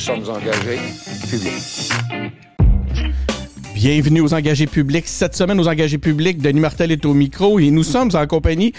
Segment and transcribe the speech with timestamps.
[0.00, 0.80] sommes engagés
[1.28, 1.92] publics.
[3.74, 5.06] Bienvenue aux engagés publics.
[5.06, 8.72] Cette semaine, aux engagés publics, Denis Martel est au micro et nous sommes en compagnie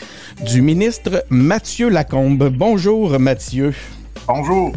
[0.44, 2.50] du ministre Mathieu Lacombe.
[2.50, 3.76] Bonjour, Mathieu.
[4.28, 4.74] Bonjour.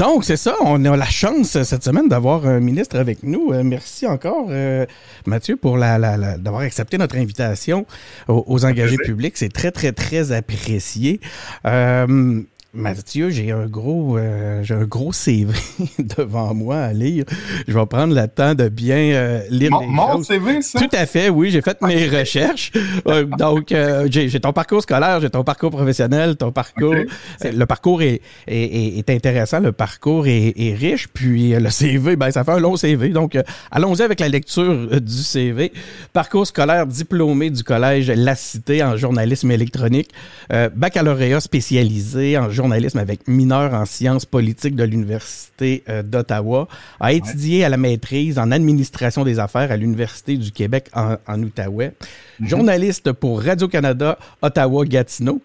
[0.00, 3.52] Donc, c'est ça, on a la chance cette semaine d'avoir un ministre avec nous.
[3.52, 4.86] Euh, merci encore, euh,
[5.26, 5.98] Mathieu, pour la,
[6.38, 7.84] d'avoir accepté notre invitation
[8.26, 9.34] aux, engagés publics.
[9.36, 11.20] C'est très, très, très apprécié.
[11.66, 12.40] Euh,
[12.72, 15.52] Mathieu, j'ai un gros euh, j'ai un gros CV
[15.98, 17.24] devant moi à lire.
[17.66, 20.78] Je vais prendre le temps de bien euh, lire mon, les mon CV, ça?
[20.78, 21.50] Tout à fait, oui.
[21.50, 22.70] J'ai fait mes recherches.
[23.08, 23.74] Euh, donc,
[24.08, 26.94] j'ai ton parcours scolaire, j'ai ton parcours professionnel, ton parcours...
[27.42, 32.30] Le parcours est, est, est, intéressant, le parcours est, est, riche, puis le CV, ben
[32.30, 33.08] ça fait un long CV.
[33.08, 33.36] Donc,
[33.70, 35.72] allons-y avec la lecture du CV.
[36.12, 40.10] Parcours scolaire diplômé du collège La Cité en journalisme électronique,
[40.50, 46.68] baccalauréat spécialisé en journalisme journalisme avec mineur en sciences politiques de l'Université euh, d'Ottawa,
[47.00, 51.94] a étudié à la maîtrise en administration des affaires à l'Université du Québec en, Outaouais,
[52.38, 52.48] mhm.
[52.48, 55.40] journaliste pour Radio-Canada, Ottawa-Gatineau.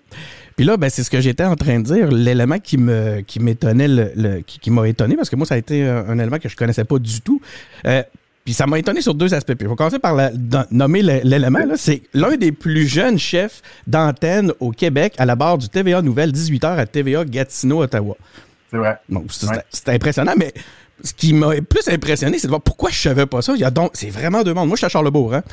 [0.57, 2.11] Puis là, ben, c'est ce que j'étais en train de dire.
[2.11, 5.83] L'élément qui me qui m'étonnait, le, qui, m'a étonné, parce que moi, ça a été
[5.87, 7.41] un, élément que je connaissais pas du tout.
[7.85, 8.03] Euh,
[8.45, 9.55] puis ça m'a étonné sur deux aspects.
[9.55, 10.31] Puis je vais commencer par la,
[10.69, 11.59] nommer l'élément.
[11.75, 16.31] C'est l'un des plus jeunes chefs d'antenne au Québec à la barre du TVA Nouvelle
[16.31, 18.15] 18h à TVA Gatineau, Ottawa.
[18.69, 19.65] C'est vrai.
[19.71, 20.53] C'est impressionnant, mais
[21.03, 23.53] ce qui m'a plus impressionné, c'est de voir pourquoi je savais pas ça.
[23.55, 24.67] Il y a donc, c'est vraiment deux mondes.
[24.67, 25.43] Moi, je suis à Charlebourg, hein.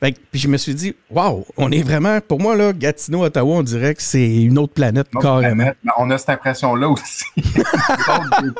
[0.00, 3.62] Puis je me suis dit, waouh, on est vraiment, pour moi, là, Gatineau, Ottawa, on
[3.62, 5.70] dirait que c'est une autre planète, carrément.
[5.98, 7.24] on a cette impression-là aussi.
[7.36, 7.42] des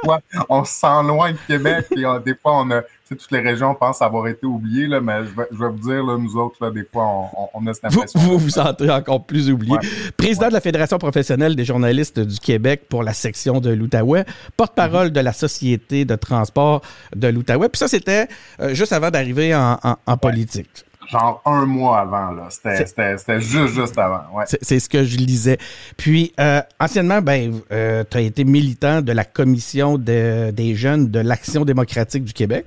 [0.04, 2.82] fois, on se sent loin de Québec, et euh, des fois, on a
[3.16, 6.36] toutes les régions pensent avoir été oubliées, là, mais je vais, vous dire, là, nous
[6.36, 8.20] autres, là, des fois, on, a cette impression.
[8.20, 9.76] Vous vous, sentez encore plus oublié.
[10.16, 14.24] Président de la Fédération professionnelle des journalistes du Québec pour la section de l'Outaouais,
[14.56, 16.82] porte-parole de la Société de transport
[17.16, 17.68] de l'Outaouais.
[17.68, 18.28] Puis ça, c'était
[18.60, 22.30] euh, juste avant d'arriver en, politique genre un mois avant.
[22.30, 22.48] là.
[22.50, 24.22] C'était juste, juste avant.
[24.34, 24.44] Ouais.
[24.46, 25.58] C'est ce que je lisais.
[25.96, 31.20] Puis, euh, anciennement, ben, euh, tu as été militant de la Commission des jeunes de
[31.20, 32.66] l'Action démocratique du Québec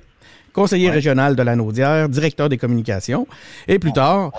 [0.54, 3.26] conseiller régional de la Naudière, directeur des communications.
[3.68, 4.30] Et plus tard,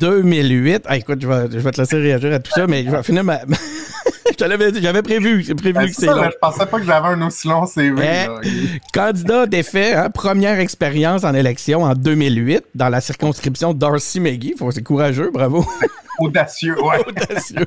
[0.00, 0.82] 2008.
[0.86, 3.02] Ah, écoute, je vais, je vais, te laisser réagir à tout ça, mais je vais
[3.02, 3.40] finir ma.
[4.30, 6.24] je te l'avais dit, j'avais prévu, j'ai prévu ben, que c'est long.
[6.24, 8.02] Je pensais pas que j'avais un aussi long CV.
[8.02, 8.48] Eh,
[8.92, 14.54] candidat défait, hein, première expérience en élection en 2008 dans la circonscription Darcy McGee.
[14.70, 15.64] C'est courageux, bravo.
[16.18, 16.98] Audacieux, ouais.
[17.06, 17.66] Audacieux,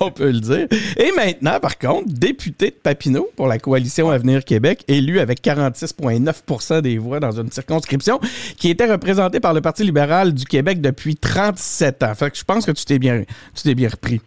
[0.00, 0.66] on peut le dire.
[0.96, 6.80] Et maintenant, par contre, député de Papineau pour la coalition Avenir Québec, élu avec 46,9%
[6.80, 8.20] des voix dans une circonscription
[8.56, 12.14] qui était représentée par le Parti libéral du Québec depuis 37 ans.
[12.14, 13.22] Fait que je pense que tu t'es bien,
[13.54, 14.20] tu t'es bien repris.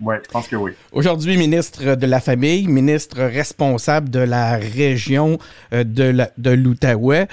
[0.00, 0.72] Oui, je pense que oui.
[0.92, 5.38] Aujourd'hui, ministre de la Famille, ministre responsable de la région
[5.72, 7.28] euh, de, l'Outaouais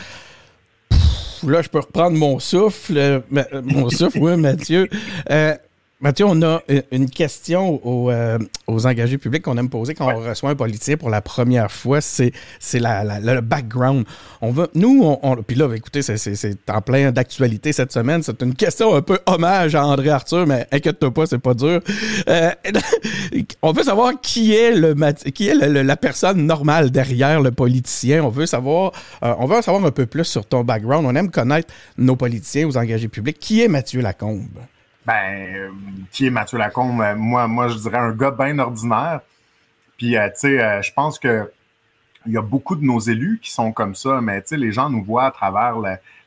[1.47, 2.97] là, je peux reprendre mon souffle.
[2.97, 3.19] Euh,
[3.63, 4.87] mon souffle, oui, Mathieu.
[5.29, 5.55] Euh,
[6.01, 10.49] Mathieu, on a une question euh, aux, engagés publics qu'on aime poser quand on reçoit
[10.49, 12.01] un politicien pour la première fois.
[12.01, 14.05] C'est, c'est la, le background.
[14.41, 18.23] On veut, nous, on, puis là, écoutez, c'est, en plein d'actualité cette semaine.
[18.23, 21.81] C'est une question un peu hommage à André Arthur, mais inquiète-toi pas, c'est pas dur.
[22.27, 22.49] Euh,
[23.61, 24.95] on veut savoir qui est le
[25.31, 28.23] qui est la personne normale derrière le politicien.
[28.23, 28.91] On veut savoir,
[29.21, 31.05] euh, on veut savoir un peu plus sur ton background.
[31.05, 33.37] On aime connaître nos politiciens, aux engagés publics.
[33.39, 34.47] Qui est Mathieu Lacombe?
[35.05, 35.69] Ben, euh,
[36.11, 37.01] qui est Mathieu Lacombe?
[37.01, 39.21] Euh, moi, moi, je dirais un gars bien ordinaire.
[39.97, 41.51] Puis, euh, tu sais, je pense que
[42.27, 44.71] il y a beaucoup de nos élus qui sont comme ça, mais tu sais, les
[44.71, 45.77] gens nous voient à travers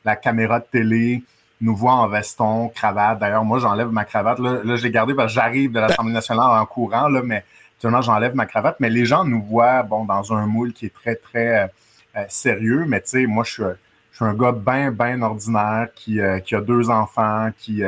[0.04, 1.22] la, caméra de télé,
[1.60, 3.20] nous voient en veston, cravate.
[3.20, 4.41] D'ailleurs, moi, j'enlève ma cravate.
[4.41, 7.44] Là, je l'ai gardée parce que j'arrive de l'Assemblée nationale en courant, là, mais
[7.77, 8.77] actuellement, j'enlève ma cravate.
[8.80, 11.70] Mais les gens nous voient, bon, dans un moule qui est très, très
[12.28, 12.86] sérieux.
[12.88, 13.62] Mais tu sais, moi, je suis,
[14.10, 17.84] je suis un gars bien, bien ordinaire qui, qui a deux enfants, qui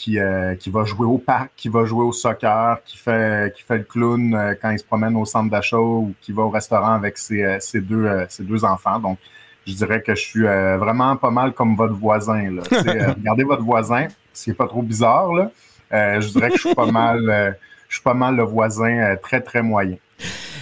[0.00, 3.62] qui, euh, qui va jouer au parc, qui va jouer au soccer, qui fait, qui
[3.62, 6.48] fait le clown euh, quand il se promène au centre d'achat ou qui va au
[6.48, 8.98] restaurant avec ses, euh, ses deux, ses deux enfants.
[8.98, 9.18] Donc,
[9.66, 12.50] je dirais que je suis vraiment pas mal comme votre voisin.
[12.50, 12.62] Là.
[13.14, 15.34] regardez votre voisin, c'est pas trop bizarre.
[15.34, 15.50] Là.
[15.92, 19.62] je dirais que je suis pas mal, je suis pas mal le voisin très, très
[19.62, 19.96] moyen.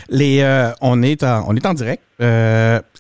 [0.09, 2.03] Les, on, est en, on est en direct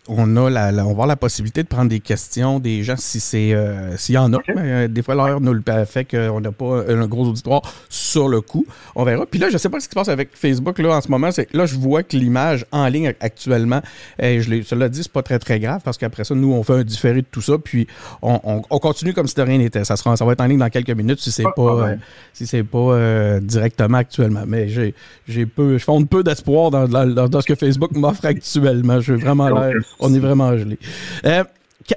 [0.09, 3.21] on a la, on va avoir la possibilité de prendre des questions des gens si
[3.21, 4.39] c'est euh, s'il y en a.
[4.55, 8.41] Mais, des fois, l'heure nous le fait qu'on n'a pas un gros auditoire sur le
[8.41, 8.67] coup.
[8.95, 9.27] On verra.
[9.27, 11.31] Puis là, je sais pas ce qui se passe avec Facebook là en ce moment.
[11.31, 13.83] C'est là, je vois que l'image en ligne actuellement,
[14.19, 16.63] et je l'ai, cela dit, c'est pas très très grave parce qu'après ça, nous, on
[16.63, 17.87] fait un différé de tout ça, puis
[18.23, 19.85] on, on, continue comme si de rien n'était.
[19.85, 21.91] Ça sera, ça va être en ligne dans quelques minutes si c'est pas,
[22.33, 24.45] si c'est pas directement actuellement.
[24.47, 24.95] Mais j'ai,
[25.27, 29.01] j'ai peu, je fonde peu d'espoir dans, dans, dans, ce que Facebook m'offre actuellement.
[29.01, 30.79] Je vraiment l'air on est vraiment gelé.
[31.25, 31.45] Euh,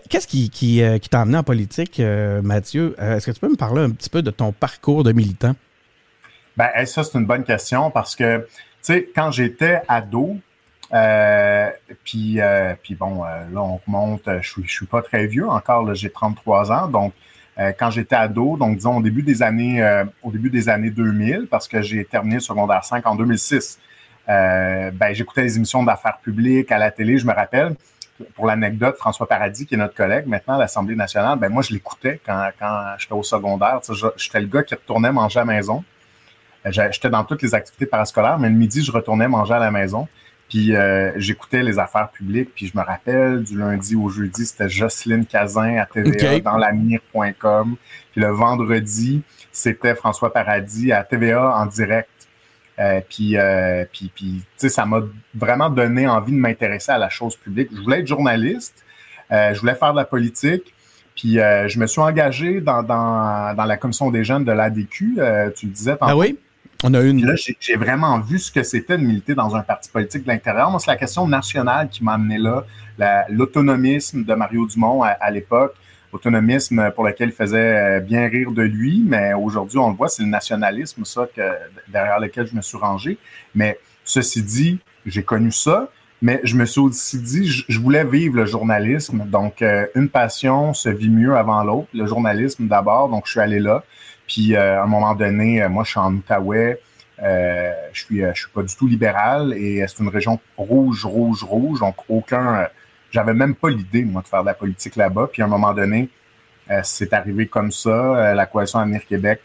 [0.09, 2.95] qu'est-ce qui, qui, euh, qui t'a amené en politique, euh, Mathieu?
[2.99, 5.55] Est-ce que tu peux me parler un petit peu de ton parcours de militant?
[6.57, 8.47] Ben, ça, c'est une bonne question parce que, tu
[8.81, 10.37] sais, quand j'étais ado,
[12.03, 12.39] puis,
[12.83, 16.71] puis bon, là, on remonte, je suis, je suis pas très vieux encore, j'ai 33
[16.71, 17.13] ans, donc
[17.77, 21.67] quand j'étais ado, donc disons au début des années, au début des années 2000, parce
[21.67, 23.79] que j'ai terminé le secondaire 5 en 2006.
[24.27, 27.75] Ben, j'écoutais les émissions d'affaires publiques à la télé, je me rappelle
[28.35, 31.73] pour l'anecdote, François Paradis, qui est notre collègue maintenant à l'Assemblée nationale, ben moi, je
[31.73, 33.79] l'écoutais quand, quand j'étais au secondaire.
[34.17, 35.83] J'étais le gars qui retournait manger à la maison.
[36.65, 39.71] Euh, j'étais dans toutes les activités parascolaires, mais le midi, je retournais manger à la
[39.71, 40.07] maison.
[40.49, 42.51] Puis euh, j'écoutais les affaires publiques.
[42.53, 47.75] Puis je me rappelle, du lundi au jeudi, c'était Jocelyne Cazin à TVA dans lamire.com.
[48.11, 49.21] Puis le vendredi,
[49.51, 52.09] c'était François Paradis à TVA en direct
[52.81, 55.01] euh, puis, euh, puis, puis ça m'a
[55.35, 57.69] vraiment donné envie de m'intéresser à la chose publique.
[57.71, 58.83] Je voulais être journaliste,
[59.31, 60.73] euh, je voulais faire de la politique,
[61.15, 65.19] puis je me suis engagé dans, dans, dans la commission des jeunes de l'ADQ,
[65.55, 66.11] tu le disais tantôt.
[66.11, 66.37] Ah oui?
[66.83, 67.23] On a une.
[67.23, 70.71] là, j'ai vraiment vu ce que c'était de militer dans un parti politique de l'intérieur.
[70.71, 72.65] Moi, c'est la question nationale qui m'a amené là,
[73.29, 75.75] l'autonomisme de Mario Dumont à l'époque,
[76.11, 80.09] autonomisme pour lequel il faisait euh, bien rire de lui, mais aujourd'hui, on le voit,
[80.09, 81.41] c'est le nationalisme, ça, que,
[81.87, 83.17] derrière lequel je me suis rangé.
[83.55, 85.89] Mais ceci dit, j'ai connu ça,
[86.21, 89.25] mais je me suis aussi dit, je, voulais vivre le journalisme.
[89.25, 91.87] Donc, euh, une passion se vit mieux avant l'autre.
[91.93, 93.83] Le journalisme d'abord, donc je suis allé là.
[94.27, 96.79] Puis, euh, à un moment donné, moi, je suis en Outaouais.
[97.19, 101.79] je suis, je suis pas du tout libéral et c'est une région rouge, rouge, rouge.
[101.79, 102.67] Donc, aucun
[103.11, 105.29] j'avais même pas l'idée, moi, de faire de la politique là-bas.
[105.31, 106.09] Puis à un moment donné,
[106.69, 107.89] euh, c'est arrivé comme ça.
[107.89, 109.41] Euh, la coalition Avenir Québec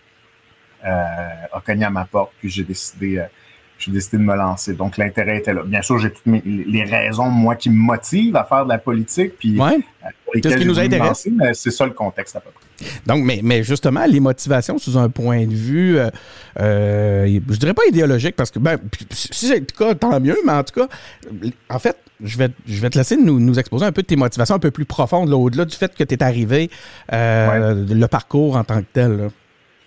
[0.85, 0.89] euh,
[1.53, 3.25] a cogné à ma porte, puis j'ai décidé,
[3.79, 4.75] j'ai décidé de me lancer.
[4.75, 5.63] Donc l'intérêt était là.
[5.65, 9.37] Bien sûr, j'ai toutes les raisons, moi, qui me motivent à faire de la politique.
[9.39, 9.59] Puis.
[10.43, 11.29] Ce qui nous intéresse.
[11.55, 12.67] C'est ça le contexte à peu près.
[13.07, 16.11] Donc, mais, mais justement, les motivations sous un point de vue, euh,
[16.61, 18.79] euh, je dirais pas idéologique, parce que ben,
[19.11, 20.89] si c'est le cas, tant mieux, mais en tout cas,
[21.71, 24.17] en fait, je vais, je vais te laisser nous, nous exposer un peu de tes
[24.17, 26.71] motivations un peu plus profondes, au-delà du fait que tu es arrivé,
[27.13, 29.31] euh, le parcours en tant que tel.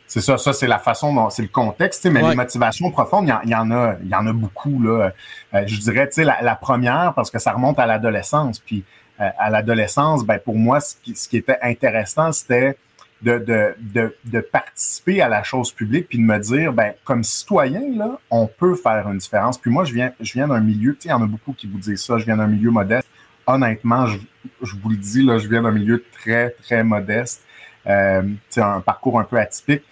[0.07, 3.51] C'est ça, ça c'est la façon dont c'est le contexte, mais les motivations profondes, il
[3.51, 5.11] y, en a, il y en a beaucoup là.
[5.53, 9.08] je dirais, tu sais, la, la, première parce que ça remonte à l'adolescence, puis euh,
[9.19, 12.77] à l'adolescence, ben pour moi, ce qui, ce qui était intéressant, c'était
[13.21, 17.23] de, de, de, de, participer à la chose publique puis de me dire, ben comme
[17.23, 19.57] citoyen, là, on peut faire une différence.
[19.57, 21.53] Puis moi, je viens, je viens d'un milieu, tu sais, il y en a beaucoup
[21.53, 23.07] qui vous disent ça, je viens d'un milieu modeste.
[23.45, 24.19] Honnêtement, je,
[24.61, 27.43] je vous le dis, là, je viens d'un milieu très, très modeste.
[27.87, 28.21] Euh,
[28.57, 29.83] un parcours un peu atypique.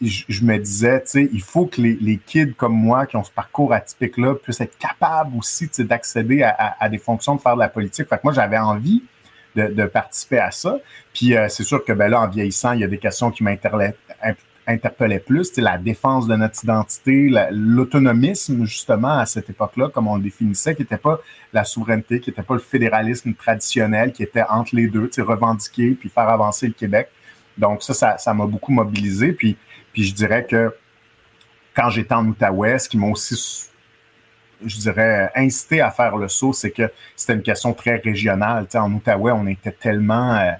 [0.00, 3.30] Je, me disais, tu sais, il faut que les, kids comme moi qui ont ce
[3.30, 8.08] parcours atypique-là puissent être capables aussi d'accéder à, des fonctions de faire de la politique.
[8.08, 9.02] Fait que moi, j'avais envie
[9.56, 10.78] de, de, participer à ça.
[11.12, 13.42] Puis euh, c'est sûr que ben là, en vieillissant, il y a des questions qui
[13.42, 13.94] m'interpellaient
[15.18, 15.56] plus.
[15.58, 20.82] La défense de notre identité, l'autonomisme, justement, à cette époque-là, comme on le définissait, qui
[20.82, 21.18] n'était pas
[21.52, 26.08] la souveraineté, qui n'était pas le fédéralisme traditionnel, qui était entre les deux, revendiquer puis
[26.08, 27.08] faire avancer le Québec.
[27.58, 29.32] Donc ça, ça, m'a beaucoup mobilisé.
[29.32, 29.56] Puis,
[29.92, 30.74] puis je dirais que
[31.74, 33.68] quand j'étais en Outaouais, ce qui m'a aussi,
[34.64, 38.64] je dirais, incité à faire le saut, c'est que c'était une question très régionale.
[38.64, 40.36] Tu sais, en Outaouais, on était tellement...
[40.36, 40.52] Euh,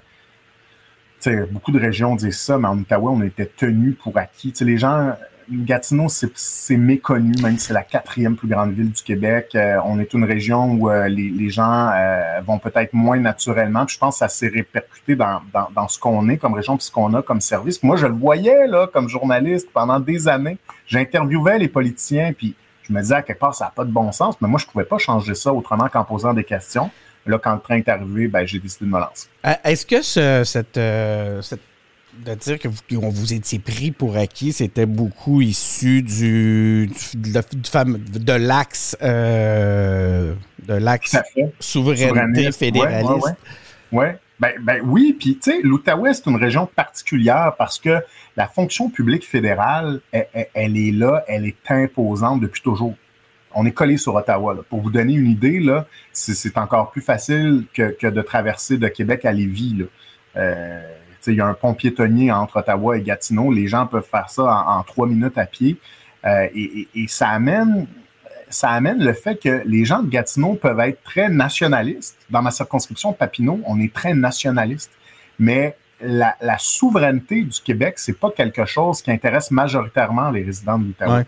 [1.21, 4.51] tu sais, beaucoup de régions disent ça, mais en Outaouais, on était tenus pour acquis.
[4.51, 5.15] Tu sais, les gens
[5.51, 9.49] Gatineau, c'est méconnu, même si c'est la quatrième plus grande ville du Québec.
[9.55, 13.85] Euh, on est une région où euh, les, gens euh, vont peut-être moins naturellement.
[13.87, 16.91] je pense que ça s'est répercuté dans, dans, ce qu'on est comme région puis ce
[16.91, 17.81] qu'on a comme service.
[17.81, 20.57] Moi, je le voyais là comme journaliste pendant des années.
[20.85, 24.11] J'interviewais les politiciens, puis je me disais à quelque part, ça n'a pas de bon
[24.11, 26.91] sens, mais moi, je ne pouvais pas changer ça autrement qu'en posant des questions.
[27.25, 29.27] Là, quand le train est arrivé, ben, j'ai décidé de me lancer.
[29.63, 30.79] Est-ce que ce, cette,
[31.43, 31.68] cette
[32.17, 38.33] de dire que vous, on vous étiez pris pour acquis, c'était beaucoup issu du, de,
[38.33, 40.33] l'axe euh,
[40.67, 41.17] de l'axe
[41.59, 43.35] souveraineté fédéraliste.
[43.91, 48.01] Oui, ouais, Ben, ben, oui, puis tu sais, l'Outaouais, c'est une région particulière parce que
[48.35, 52.95] la fonction publique fédérale, elle, est là, elle est imposante depuis toujours.
[53.53, 54.55] on est collé sur Ottawa.
[54.69, 59.25] Pour vous donner une idée, là, c'est encore plus facile que, de traverser de Québec
[59.25, 59.85] à Lévis.
[60.35, 60.81] Euh,
[61.27, 63.51] il y a un pont piétonnier entre Ottawa et Gatineau.
[63.51, 65.77] Les gens peuvent faire ça en, trois minutes à pied.
[66.25, 67.87] Euh, et, ça amène
[68.49, 72.17] ça amène le fait que les gens de Gatineau peuvent être très nationalistes.
[72.31, 74.91] Dans ma circonscription Papineau, on est très nationaliste.
[75.37, 80.85] Mais la, souveraineté du Québec, c'est pas quelque chose qui intéresse majoritairement les résidents de
[80.85, 81.25] l'Outaouais.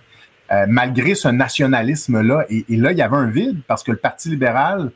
[0.52, 4.30] Euh, malgré ce nationalisme-là, et, là, il y avait un vide parce que le Parti
[4.30, 4.92] libéral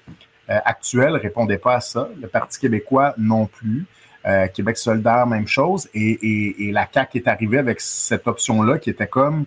[0.50, 3.86] euh, actuel répondait pas à ça, le Parti québécois non plus.
[4.28, 5.88] Euh, Québec solidaire, même chose.
[5.94, 9.46] Et, la CAQ est arrivée avec cette option-là qui était comme,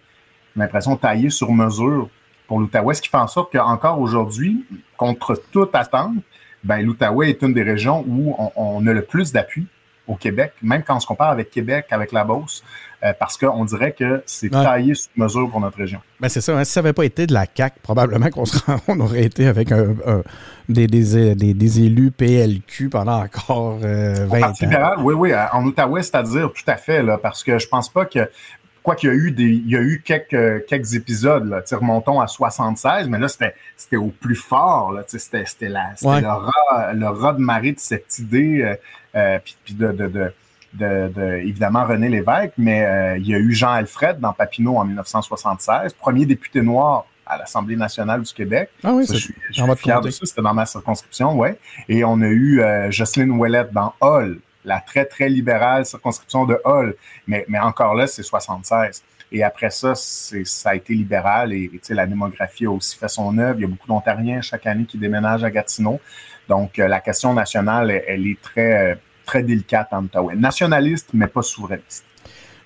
[0.55, 2.09] j'ai l'impression, taillée sur mesure
[2.47, 4.65] pour l'Outaouais, ce qui fait en sorte qu'encore aujourd'hui,
[4.97, 6.15] contre toute attente,
[6.63, 9.67] ben, l'Outaouais est une des régions où on a le plus d'appui
[10.09, 12.65] au Québec, même quand on se compare avec Québec, avec la Beauce,
[13.05, 16.01] euh, parce qu'on dirait que c'est taillé sur mesure pour notre région.
[16.19, 16.59] Ben c'est ça.
[16.59, 16.65] Hein.
[16.65, 18.45] si ça n'avait pas été de la CAC, probablement qu'on
[18.89, 19.95] on aurait été avec un,
[20.69, 24.53] des, des, des, élus PLQ pendant encore 20 euh, ans.
[24.61, 28.05] Libéral, oui, oui, en Outaouais, c'est-à-dire tout à fait, là, parce que je pense pas
[28.05, 28.29] que
[28.89, 32.21] quoi qu'il y a eu des, il y a eu quelques, quelques épisodes, là, remontons
[32.21, 36.29] à 76, mais là, c'était, c'était au plus fort, là, c'était, c'était, la, c'était le,
[36.29, 38.77] rat, le rat de marée de cette idée, euh,
[39.15, 40.33] euh, puis, de, de,
[40.73, 44.79] de, de, évidemment René Lévesque, mais euh, il y a eu Jean Alfred dans Papineau
[44.79, 48.71] en 1976, premier député noir à l'Assemblée nationale du Québec.
[48.83, 49.35] Ah oui, je suis,
[49.77, 51.59] fier de ça, c'était dans ma circonscription, ouais.
[51.91, 56.95] Et on a eu Jocelyne Ouellette dans Hall, la très, très libérale circonscription de Hall.
[57.27, 59.03] Mais, mais encore là, c'est 76.
[59.31, 63.37] Et après ça, ça a été libéral et, et la démographie a aussi fait son
[63.39, 63.59] œuvre.
[63.59, 66.01] Il y a beaucoup d'Ontariens chaque année qui déménagent à Gatineau.
[66.49, 68.95] Donc, euh, la question nationale, elle, est très, euh,
[69.27, 70.35] très délicate en Ottawa.
[70.35, 72.05] Nationaliste, mais pas souverainiste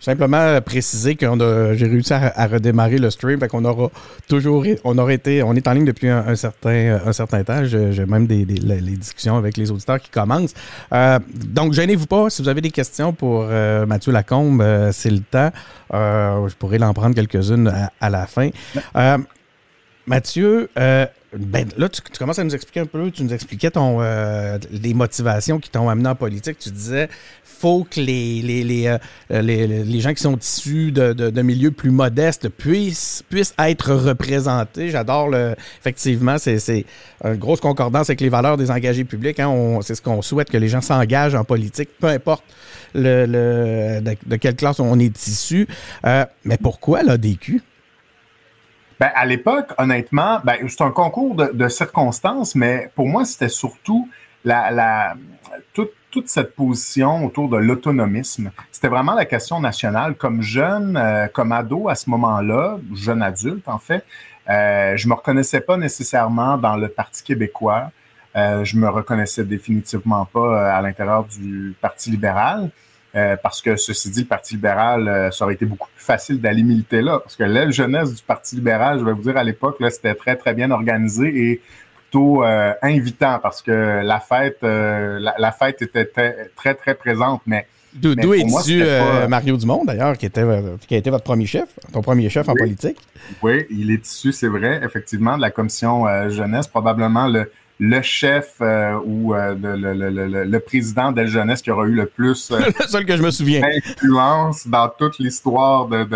[0.03, 3.91] simplement préciser qu'on a, j'ai réussi à, redémarrer le stream, fait qu'on aura
[4.29, 7.65] toujours, on aurait été, on est en ligne depuis un, certain, un certain temps.
[7.65, 10.55] J'ai même des, les discussions avec les auditeurs qui commencent.
[10.93, 12.31] Euh, donc, gênez-vous pas.
[12.31, 15.51] Si vous avez des questions pour euh, Mathieu Lacombe, euh, c'est le temps.
[15.93, 18.51] je pourrais l'en prendre quelques-unes à, à, la fin.
[20.07, 20.69] Mathieu,
[21.35, 24.93] ben, là, tu, commences à nous expliquer un peu, tu nous expliquais ton, euh, les
[24.93, 26.59] motivations qui t'ont amené en politique.
[26.59, 27.09] Tu disais,
[27.43, 28.87] faut que les, les, les,
[29.31, 33.55] euh, les, les gens qui sont issus de, de, de, milieux plus modestes puissent, puissent
[33.59, 34.91] être représentés.
[34.91, 35.55] J'adore le.
[35.81, 36.85] Effectivement, c'est
[37.25, 39.41] une grosse concordance avec les valeurs des engagés publics.
[39.41, 39.79] Hein.
[39.81, 42.45] C'est ce qu'on souhaite, que les gens s'engagent en politique, peu importe
[42.95, 45.67] le, le de, quelle classe on est issu.
[46.05, 47.63] Euh, mais pourquoi l'ADQ?
[49.03, 54.09] Ben, à l'époque, honnêtement, ben, c'est un concours de, circonstances, mais pour moi, c'était surtout
[54.45, 55.15] la, la
[55.75, 58.53] toute, toute, cette position autour de l'autonomisme.
[58.71, 60.15] C'était vraiment la question nationale.
[60.15, 64.05] Comme jeune, euh, comme ado à ce moment-là, jeune adulte en fait,
[64.49, 67.91] euh, je me reconnaissais pas nécessairement dans le Parti québécois.
[68.37, 72.71] Euh, je me reconnaissais définitivement pas euh, à l'intérieur du Parti libéral.
[73.15, 76.41] Euh, parce que ceci dit, le Parti libéral, euh, ça aurait été beaucoup plus facile
[76.41, 77.19] d'aller militer là.
[77.19, 80.15] Parce que l'aile jeunesse du Parti libéral, je vais vous dire, à l'époque, là, c'était
[80.15, 81.61] très, très bien organisé et
[81.95, 87.43] plutôt euh, invitant parce que la fête, la, fête était très, très, présente.
[87.47, 88.83] Mais D'où est issu
[89.29, 90.47] Mario Dumont, d'ailleurs, qui, était,
[90.87, 92.97] qui a été votre premier chef, ton premier chef en politique?
[93.43, 97.51] Oui, il est issu, c'est vrai, effectivement, de la commission jeunesse, probablement le,
[97.85, 102.61] le chef euh, ou euh, le, président de jeunesse qui aura eu le plus euh,
[102.79, 103.61] le seul que je me souviens.
[103.61, 106.07] d'influence dans toute l'histoire de,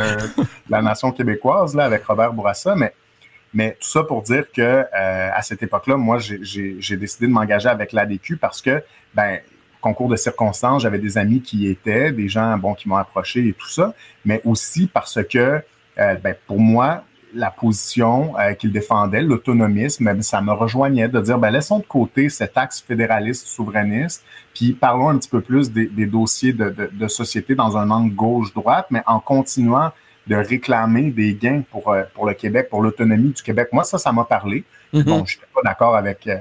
[0.69, 2.77] la nation québécoise là avec Robert Bourassa.
[2.77, 2.95] Mais
[3.53, 7.93] mais tout ça pour dire que à cette époque-là moi j'ai décidé de m'engager avec
[7.93, 9.41] l'ADQ parce que ben
[9.81, 13.45] concours de circonstances j'avais des amis qui y étaient des gens bon qui m'ont approché
[13.45, 13.93] et tout ça.
[14.25, 15.61] Mais aussi parce que
[15.97, 17.03] ben, pour moi
[17.37, 22.29] la position euh, qu'il défendait, l'autonomisme, ça me rejoignait de dire, ben, laissons de côté
[22.29, 24.25] cet axe fédéraliste souverainiste,
[24.55, 28.87] puis parlons un petit peu plus des, dossiers de, de, société dans un angle gauche-droite,
[28.91, 29.93] mais en continuant
[30.27, 33.69] de réclamer des gains pour, euh, pour le Québec, pour l'autonomie du Québec.
[33.73, 34.65] Moi, ça, ça m'a parlé.
[34.93, 35.05] Mm-hmm.
[35.05, 36.39] Bon, je suis pas d'accord avec euh,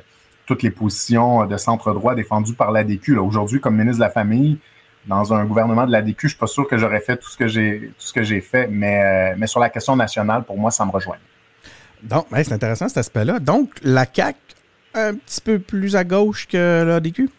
[0.47, 3.17] toutes les positions de centre-droit défendues par l'ADQ.
[3.17, 4.57] Aujourd'hui, comme ministre de la Famille,
[5.07, 7.38] dans un gouvernement de la DQ, je suis pas sûr que j'aurais fait tout ce
[7.38, 10.57] que j'ai tout ce que j'ai fait, mais, euh, mais sur la question nationale, pour
[10.57, 11.17] moi, ça me rejoint.
[12.03, 13.39] Donc, c'est intéressant cet aspect-là.
[13.39, 14.35] Donc, la CAC
[14.95, 17.29] un petit peu plus à gauche que la DQ?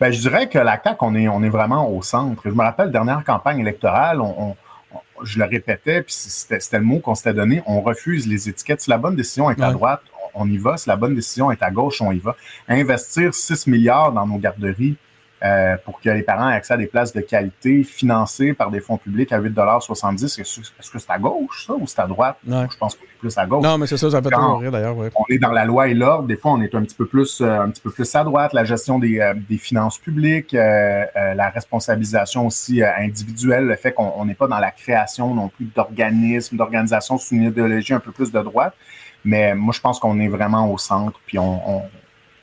[0.00, 2.42] Ben, je dirais que la CAC, on est, on est vraiment au centre.
[2.44, 4.56] Je me rappelle, dernière campagne électorale, on,
[5.22, 8.80] je le répétais, puis c'était le mot qu'on s'était donné, on refuse les étiquettes.
[8.80, 10.02] Si la bonne décision est à droite,
[10.34, 10.76] on y va.
[10.76, 12.36] Si la bonne décision est à gauche, on y va.
[12.68, 14.96] Investir 6 milliards dans nos garderies,
[15.42, 18.80] euh, pour que les parents aient accès à des places de qualité financées par des
[18.80, 22.38] fonds publics à 8,70 Est-ce que c'est à gauche, ça, ou c'est à droite?
[22.46, 23.62] Je pense qu'on est plus à gauche.
[23.62, 24.96] Non, mais c'est ça, ça fait toujours rire d'ailleurs.
[24.96, 26.28] On est dans la loi et l'ordre.
[26.28, 28.54] Des fois, on est un petit peu plus, euh, un petit peu plus à droite.
[28.54, 34.34] La gestion des, euh, des finances publiques, la responsabilisation aussi individuelle, le fait qu'on n'est
[34.34, 38.40] pas dans la création non plus d'organismes, d'organisations sous une idéologie un peu plus de
[38.40, 38.74] droite.
[39.26, 41.82] Mais moi, je pense qu'on est vraiment au centre, puis on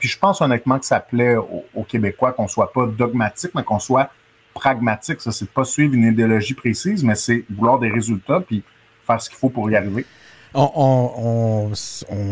[0.02, 3.78] puis je pense honnêtement que ça plaît aux, Québécois qu'on soit pas dogmatique, mais qu'on
[3.78, 4.10] soit
[4.52, 5.20] pragmatique.
[5.20, 8.64] Ça, c'est pas suivre une idéologie précise, mais c'est vouloir des résultats puis
[9.06, 10.04] faire ce qu'il faut pour y arriver.
[10.54, 11.70] On,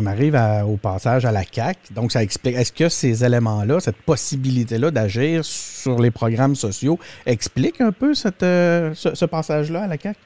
[0.05, 0.37] arrive
[0.67, 1.79] au passage à la CAC.
[1.93, 2.57] Donc, ça explique.
[2.57, 8.95] Est-ce que ces éléments-là, cette possibilité-là d'agir sur les programmes sociaux, explique un peu euh,
[8.95, 10.17] ce, passage-là à la CAC?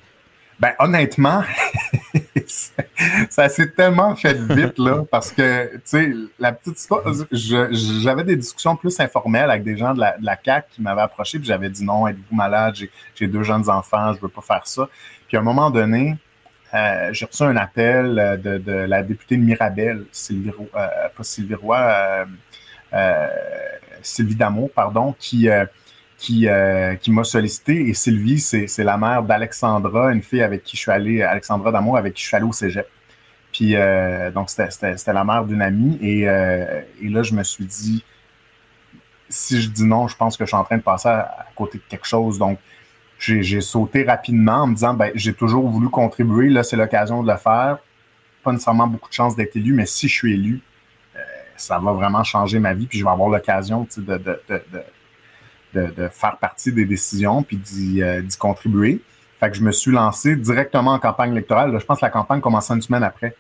[0.61, 1.43] Ben, honnêtement,
[3.31, 8.37] ça s'est tellement fait vite, là, parce que, tu sais, la petite histoire, j'avais des
[8.37, 11.49] discussions plus informelles avec des gens de la, de la CAQ qui m'avaient approché, puis
[11.49, 12.77] j'avais dit non, êtes-vous malade,
[13.15, 14.89] j'ai deux jeunes enfants, je veux pas faire ça.
[15.27, 16.17] Puis à un moment donné,
[16.75, 21.55] euh, j'ai reçu un appel de, de, la députée de Mirabel, Sylvie euh, pas Sylvie
[21.55, 22.25] Roy, euh,
[22.95, 23.29] euh
[24.03, 25.49] Sylvie Damour, pardon, qui
[26.25, 27.87] qui, euh, qui m'a sollicité.
[27.87, 31.99] Et Sylvie, c'est la mère d'Alexandra, une fille avec qui je suis allé, Alexandra Damour,
[31.99, 32.89] avec qui je suis allé au cégep.
[33.53, 35.99] Puis, euh, donc, c'était la mère d'une amie.
[36.01, 38.03] Et, euh, et, là, je me suis dit,
[39.29, 41.77] si je dis non, je pense que je suis en train de passer à, côté
[41.77, 42.39] de quelque chose.
[42.39, 42.59] Donc,
[43.19, 46.49] j'ai sauté rapidement en me disant, ben, j'ai toujours voulu contribuer.
[46.49, 47.79] Là, c'est l'occasion de le faire.
[48.43, 50.63] Pas nécessairement beaucoup de chances d'être élu, mais si je suis élu,
[51.57, 52.87] ça va vraiment changer ma vie.
[52.87, 54.39] Puis, je vais avoir l'occasion de,
[56.13, 57.61] faire partie des décisions puis
[58.03, 59.01] euh, d'y contribuer.
[59.41, 61.77] Fait que je me suis lancé directement en campagne électorale.
[61.79, 63.35] je pense que la campagne commençait une semaine après.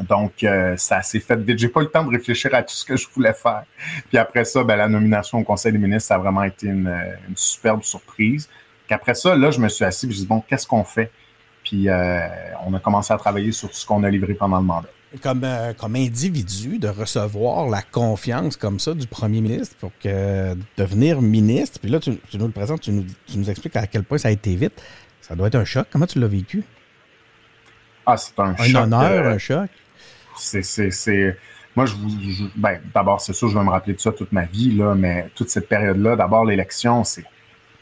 [0.00, 1.58] Donc, euh, ça s'est fait vite.
[1.58, 3.64] J'ai pas eu le temps de réfléchir à tout ce que je voulais faire.
[4.08, 6.88] Puis après ça, ben, la nomination au Conseil des ministres, ça a vraiment été une,
[7.28, 8.48] une superbe surprise.
[8.86, 10.66] Puis après ça, là, je me suis assis et je me suis dit, bon, qu'est-ce
[10.66, 11.10] qu'on fait?
[11.62, 12.26] Puis euh,
[12.66, 14.88] on a commencé à travailler sur ce qu'on a livré pendant le mandat
[15.22, 20.54] comme, euh, comme individu de recevoir la confiance comme ça du premier ministre pour que
[20.76, 24.04] devenir ministre, puis là, tu, nous le présentes, tu nous, tu nous, expliques à quel
[24.04, 24.80] point ça a été vite.
[25.20, 25.86] Ça doit être un choc.
[25.90, 26.64] Comment tu l'as vécu?
[28.06, 28.66] Ah, c'est un, choc.
[28.66, 29.70] Un honneur, euh, un choc?
[30.36, 31.36] C'est.
[31.76, 32.50] Moi, je vous.
[32.56, 35.30] Ben, d'abord, c'est sûr, je vais me rappeler de ça toute ma vie, là, mais
[35.34, 37.24] toute cette période-là, d'abord, l'élection, c'est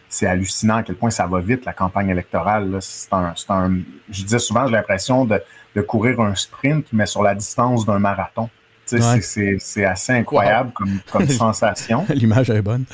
[0.09, 2.79] c'est hallucinant à quel point ça va vite, la campagne électorale.
[2.81, 3.79] C'est un, un,
[4.11, 5.40] je disais souvent, j'ai l'impression de,
[5.75, 8.49] de, courir un sprint, mais sur la distance d'un marathon.
[8.87, 12.07] C'est assez incroyable comme, comme sensation.
[12.11, 12.85] L'image est bonne.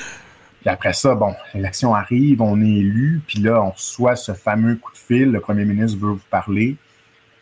[0.61, 4.77] Puis après ça, bon, l'élection arrive, on est élu, puis là, on reçoit ce fameux
[4.77, 6.77] coup de fil, le premier ministre veut vous parler,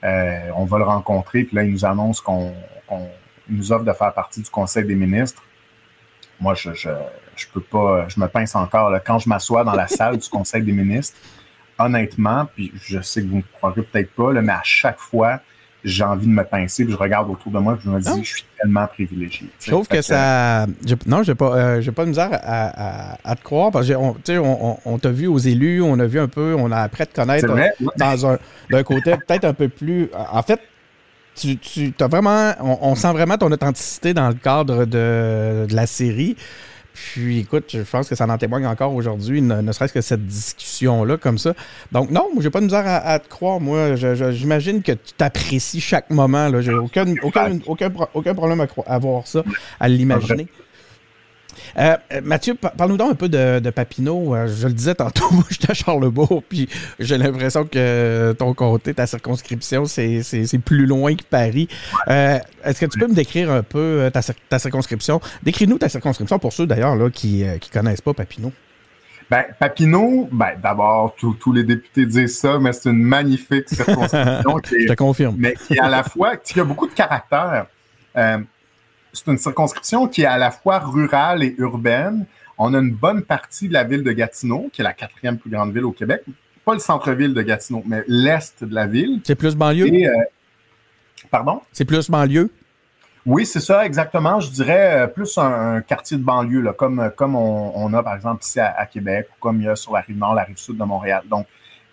[0.02, 2.52] euh, on va le rencontrer, puis là, il nous annonce qu'on
[3.48, 5.42] nous offre de faire partie du Conseil des ministres.
[6.40, 6.88] Moi, je, je,
[7.36, 8.92] je peux pas, je me pince encore.
[9.04, 11.16] Quand je m'assois dans la salle du Conseil des ministres,
[11.78, 15.40] honnêtement, puis je sais que vous ne croirez peut-être pas, mais à chaque fois,
[15.84, 18.24] j'ai envie de me pincer, puis je regarde autour de moi, puis je me dis,
[18.24, 19.48] je suis tellement privilégié.
[19.60, 20.66] Je trouve que, ça.
[21.06, 24.78] non, j'ai pas, euh, j'ai pas de misère à, te croire, parce que on, on,
[24.84, 27.14] on t'a vu aux élus, on a vu un peu, on a appris à te
[27.14, 27.48] connaître
[27.96, 28.38] dans un,
[28.70, 30.08] d'un côté peut-être un peu plus.
[30.30, 30.60] En fait,
[31.34, 35.86] tu, tu as vraiment, on, sent vraiment ton authenticité dans le cadre de, de la
[35.86, 36.36] série.
[36.94, 41.16] Puis écoute, je pense que ça en témoigne encore aujourd'hui, ne, serait-ce que cette discussion-là
[41.16, 41.54] comme ça.
[41.90, 43.96] Donc non, j'ai pas de misère à, te croire, moi.
[43.96, 46.50] J'imagine que tu t'apprécies chaque moment.
[46.60, 49.42] J'ai aucun, aucun, aucun, aucun problème à, à voir ça,
[49.80, 50.48] à l'imaginer.
[51.78, 54.34] Euh, Mathieu, parle-nous donc un peu de, Papineau.
[54.34, 58.94] Euh, je le disais tantôt, moi, j'étais à Charlebourg, puis j'ai l'impression que ton comté,
[58.94, 61.68] ta circonscription, c'est plus loin que Paris.
[62.08, 65.20] Euh, est-ce que tu peux me décrire un peu ta, circonscription?
[65.42, 68.52] Décris-nous ta circonscription pour ceux, d'ailleurs, qui ne connaissent pas Papineau.
[69.30, 74.58] Ben, Papineau, ben, d'abord, tous les députés disent ça, mais c'est une magnifique circonscription.
[74.64, 75.36] Je te confirme.
[75.38, 77.66] Mais qui, à la fois, qui a beaucoup de caractère
[79.12, 82.26] c'est une circonscription qui est à la fois rurale et urbaine.
[82.58, 85.50] On a une bonne partie de la ville de Gatineau, qui est la quatrième plus
[85.50, 86.22] grande ville au Québec.
[86.64, 89.20] Pas le centre-ville de Gatineau, mais l'est de la ville.
[89.24, 89.86] C'est plus banlieue?
[89.86, 90.10] Euh,
[91.30, 91.60] pardon?
[91.72, 92.50] C'est plus banlieue?
[93.24, 94.40] Oui, c'est ça, exactement.
[94.40, 98.42] Je dirais euh, plus un, quartier de banlieue, là, comme, comme on, a par exemple
[98.42, 100.76] ici à, Québec ou comme il y a sur la rive nord, la rive sud
[100.76, 101.22] de Montréal.
[101.28, 101.46] Donc,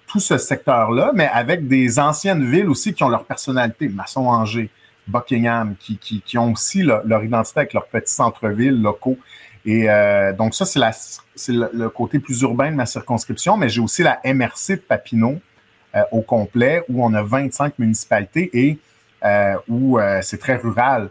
[0.08, 3.88] tout ce secteur-là, mais avec des anciennes villes aussi qui ont leur personnalité.
[3.89, 4.71] Masson-Angers,
[5.10, 9.17] Buckingham, qui, ont aussi leur identité avec leurs petits centres-villes locaux.
[9.65, 10.91] Et euh, donc ça, c'est, la,
[11.36, 15.39] c'est le, côté plus urbain de ma circonscription, mais j'ai aussi la MRC de Papineau
[15.95, 18.80] euh, au complet, où on a 25 municipalités et
[19.26, 21.10] euh, où c'est très rural.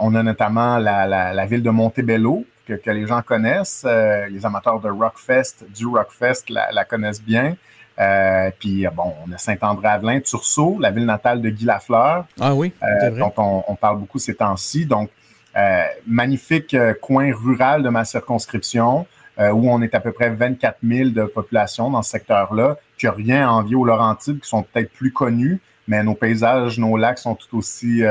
[0.00, 3.86] on a notamment la, ville de Montebello, que, les gens connaissent.
[4.30, 7.56] Les amateurs de Rockfest, du Rockfest, la connaissent bien.
[7.98, 12.26] Euh, puis bon, on a Saint-André-Avelin, Tursault, la ville natale de Guy Lafleur.
[12.40, 14.86] Ah oui, euh, dont on, on, parle beaucoup ces temps-ci.
[14.86, 15.10] Donc,
[15.56, 19.06] euh, magnifique coin rural de ma circonscription.
[19.38, 23.12] où on est à peu près 24 000 de population dans ce secteur-là, qui n'a
[23.12, 27.18] rien à envier aux Laurentides, qui sont peut-être plus connus, mais nos paysages, nos lacs
[27.18, 28.02] sont tout aussi,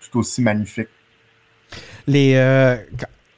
[0.00, 0.88] tout aussi magnifiques.
[2.06, 2.76] Les, euh,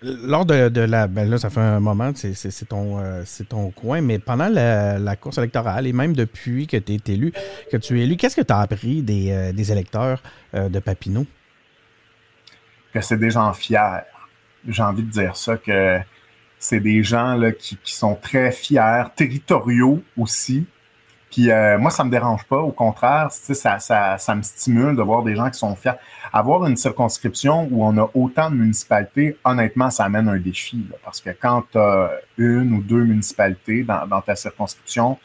[0.06, 1.06] lors de, la.
[1.06, 5.38] Ben là, ça fait un moment, c'est ton, euh, ton coin, mais pendant la, course
[5.38, 7.32] électorale et même depuis que tu es élu,
[7.70, 10.22] que tu es élu, qu'est-ce que tu as appris des, euh, électeurs
[10.54, 11.26] euh, de Papineau?
[12.92, 14.02] Que c'est des gens fiers.
[14.68, 15.98] J'ai envie de dire ça, que
[16.58, 20.66] c'est des gens qui sont très fiers, territoriaux aussi.
[21.30, 22.58] Puis euh, moi, ça me dérange pas.
[22.58, 25.92] Au contraire, ça, ça, ça me stimule de voir des gens qui sont fiers.
[26.32, 30.86] Avoir une circonscription où on a autant de municipalités, honnêtement, ça amène un défi.
[30.90, 35.18] Là, parce que quand tu as une ou deux municipalités dans, dans ta circonscription,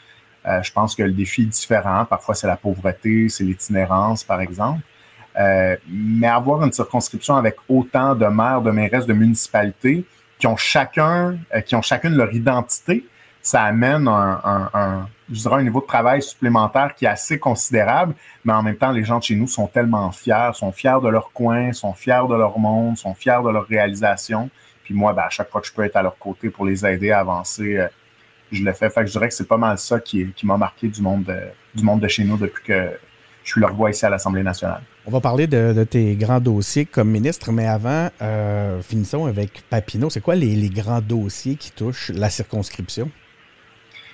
[0.47, 2.05] euh, je pense que le défi est différent.
[2.05, 4.81] Parfois, c'est la pauvreté, c'est l'itinérance, par exemple.
[5.39, 10.03] Euh, mais avoir une circonscription avec autant de maires, de mairesses, de municipalités
[10.39, 13.05] qui ont chacun, euh, qui ont chacune leur identité,
[13.41, 17.39] ça amène un, un, un, je dirais, un niveau de travail supplémentaire qui est assez
[17.39, 20.99] considérable, mais en même temps, les gens de chez nous sont tellement fiers, sont fiers
[21.01, 24.49] de leur coin, sont fiers de leur monde, sont fiers de leur réalisation.
[24.83, 26.85] Puis moi, ben, à chaque fois que je peux être à leur côté pour les
[26.85, 27.87] aider à avancer, euh,
[28.51, 28.89] je le fais.
[28.89, 31.23] Fait que je dirais que c'est pas mal ça qui, qui m'a marqué du monde,
[31.23, 31.37] de,
[31.73, 32.91] du monde de chez nous depuis que
[33.43, 34.81] je suis leur voix ici à l'Assemblée nationale.
[35.05, 39.63] On va parler de, de, tes grands dossiers comme ministre, mais avant, euh, finissons avec
[39.69, 40.09] Papineau.
[40.09, 43.09] C'est quoi les, les grands dossiers qui touchent la circonscription?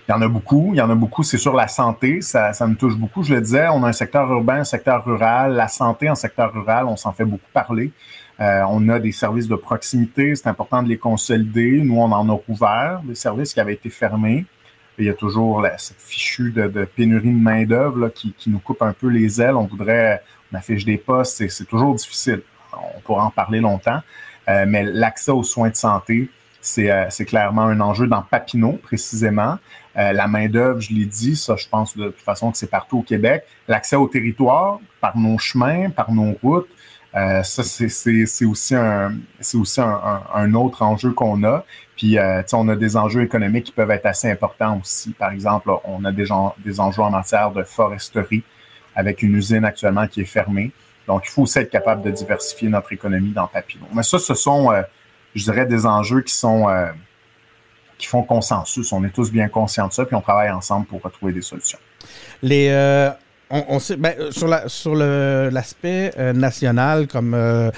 [0.07, 0.69] Il y en a beaucoup.
[0.73, 1.23] Il y en a beaucoup.
[1.23, 2.21] C'est sur la santé.
[2.21, 3.23] Ça, ça me touche beaucoup.
[3.23, 5.53] Je le disais, on a un secteur urbain, un secteur rural.
[5.53, 7.91] La santé en secteur rural, on s'en fait beaucoup parler.
[8.39, 10.35] Euh, on a des services de proximité.
[10.35, 11.81] C'est important de les consolider.
[11.81, 14.45] Nous, on en a ouvert des services qui avaient été fermés.
[14.97, 18.59] il y a toujours là, cette fichue de, de pénurie de main-d'œuvre qui, qui, nous
[18.59, 19.55] coupe un peu les ailes.
[19.55, 21.49] On voudrait, on affiche des postes.
[21.49, 22.41] C'est toujours difficile.
[22.95, 24.01] On pourra en parler longtemps.
[24.47, 26.29] Euh, mais l'accès aux soins de santé,
[26.61, 29.57] c'est euh, clairement un enjeu dans Papineau, précisément.
[29.97, 32.99] Euh, la main-d'œuvre, je l'ai dit, ça, je pense de toute façon que c'est partout
[32.99, 33.43] au Québec.
[33.67, 36.67] L'accès au territoire, par nos chemins, par nos routes,
[37.15, 41.63] euh, ça, c'est aussi un c'est autre enjeu qu'on a.
[41.95, 45.11] Puis, euh, on a des enjeux économiques qui peuvent être assez importants aussi.
[45.11, 46.27] Par exemple, on a des,
[46.63, 48.43] des enjeux en matière de foresterie
[48.95, 50.71] avec une usine actuellement qui est fermée.
[51.07, 53.87] Donc, il faut aussi être capable de diversifier notre économie dans Papineau.
[53.93, 54.71] Mais ça, ce sont,
[55.35, 56.87] je dirais, des enjeux qui sont euh,
[57.97, 58.91] qui font consensus.
[58.91, 61.79] On est tous bien conscients de ça, puis on travaille ensemble pour retrouver des solutions.
[62.41, 63.09] Les, euh,
[63.49, 67.71] on, on, sait, ben, sur la, sur l'aspect euh, national, comme euh,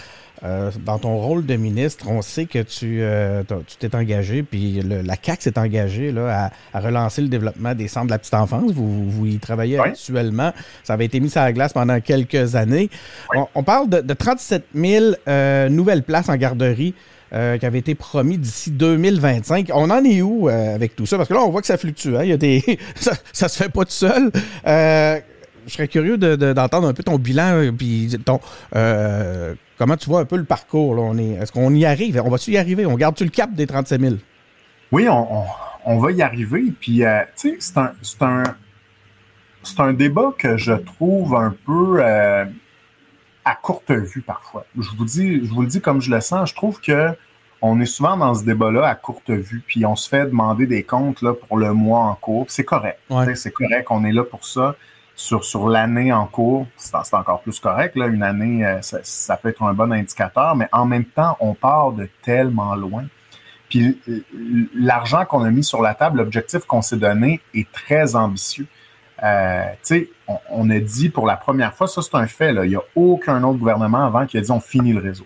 [0.43, 3.43] euh, dans ton rôle de ministre, on sait que tu euh,
[3.79, 7.89] t'es engagé, puis le, la CAC s'est engagée là, à, à, relancer le développement des
[7.89, 8.71] centres de la petite enfance.
[8.71, 9.89] Vous, vous y travaillez oui.
[9.89, 10.53] actuellement.
[10.83, 12.89] Ça avait été mis sur la glace pendant quelques années.
[13.33, 13.39] Oui.
[13.39, 16.93] On, on, parle de, de 37 000 euh, nouvelles places en garderie
[17.31, 19.69] euh, qui avait été promis d'ici 2025.
[19.73, 21.17] On en est où euh, avec tout ça?
[21.17, 22.15] Parce que là, on voit que ça fluctue.
[22.15, 22.23] Hein?
[22.23, 22.79] Il y a des...
[22.95, 24.31] ça, ça se fait pas tout seul.
[24.65, 25.19] Euh,
[25.67, 28.39] je serais curieux d'entendre de, de, un peu ton bilan, puis ton...
[29.77, 30.97] comment tu vois un peu le parcours?
[30.97, 32.19] On est, est-ce qu'on y arrive?
[32.25, 32.87] On va-tu y arriver?
[32.87, 34.15] On garde-tu le cap des 37 000?
[34.91, 36.63] Oui, on, va y arriver.
[36.79, 37.03] Puis,
[37.35, 37.93] tu sais, c'est un...
[38.01, 38.43] C'est un
[39.77, 42.01] un débat que je trouve un peu
[43.49, 44.65] à courte vue parfois.
[44.77, 47.15] Je vous dis, je vous le dis comme je le sens, je trouve que
[47.61, 50.83] on est souvent dans ce débat-là à courte vue, puis on se fait demander des
[50.83, 52.45] comptes là, pour le mois en cours.
[52.47, 52.99] C'est correct.
[53.09, 53.35] Ouais.
[53.35, 54.75] C'est correct, on est là pour ça.
[55.15, 57.97] Sur, sur l'année en cours, c'est encore plus correct.
[57.97, 58.07] Là.
[58.07, 61.53] Une année, euh, ça, ça, peut être un bon indicateur, mais en même temps, on
[61.53, 63.03] part de tellement loin.
[63.67, 63.99] Puis
[64.73, 68.67] l'argent qu'on a mis sur la table, l'objectif qu'on s'est donné est très ambitieux.
[69.23, 69.63] Euh,
[70.49, 73.43] on, a dit pour la première fois, ça c'est un fait, il n'y a aucun
[73.43, 75.25] autre gouvernement avant qui a dit on finit le réseau.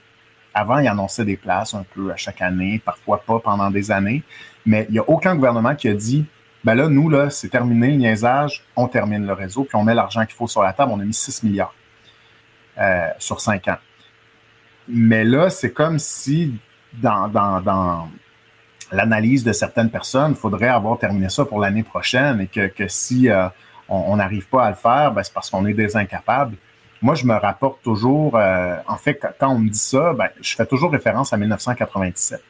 [0.56, 4.24] Avant, il annonçait des places un peu à chaque année, parfois pas pendant des années,
[4.66, 6.26] mais il n'y a aucun gouvernement qui a dit
[6.64, 9.94] ben là, nous, là, c'est terminé le niaisage, on termine le réseau, puis on met
[9.94, 11.76] l'argent qu'il faut sur la table, on a mis 6 milliards
[12.80, 13.78] euh, sur 5 ans.
[14.88, 16.56] Mais là, c'est comme si
[16.94, 18.10] dans,
[18.92, 22.88] l'analyse de certaines personnes, il faudrait avoir terminé ça pour l'année prochaine et que, que
[22.88, 23.48] si euh,
[23.90, 26.56] on n'arrive pas à le faire, ben, c'est parce qu'on est des incapables.
[27.04, 30.56] Moi, je me rapporte toujours, euh, en fait, quand on me dit ça, ben, je
[30.56, 32.42] fais toujours référence à 1997.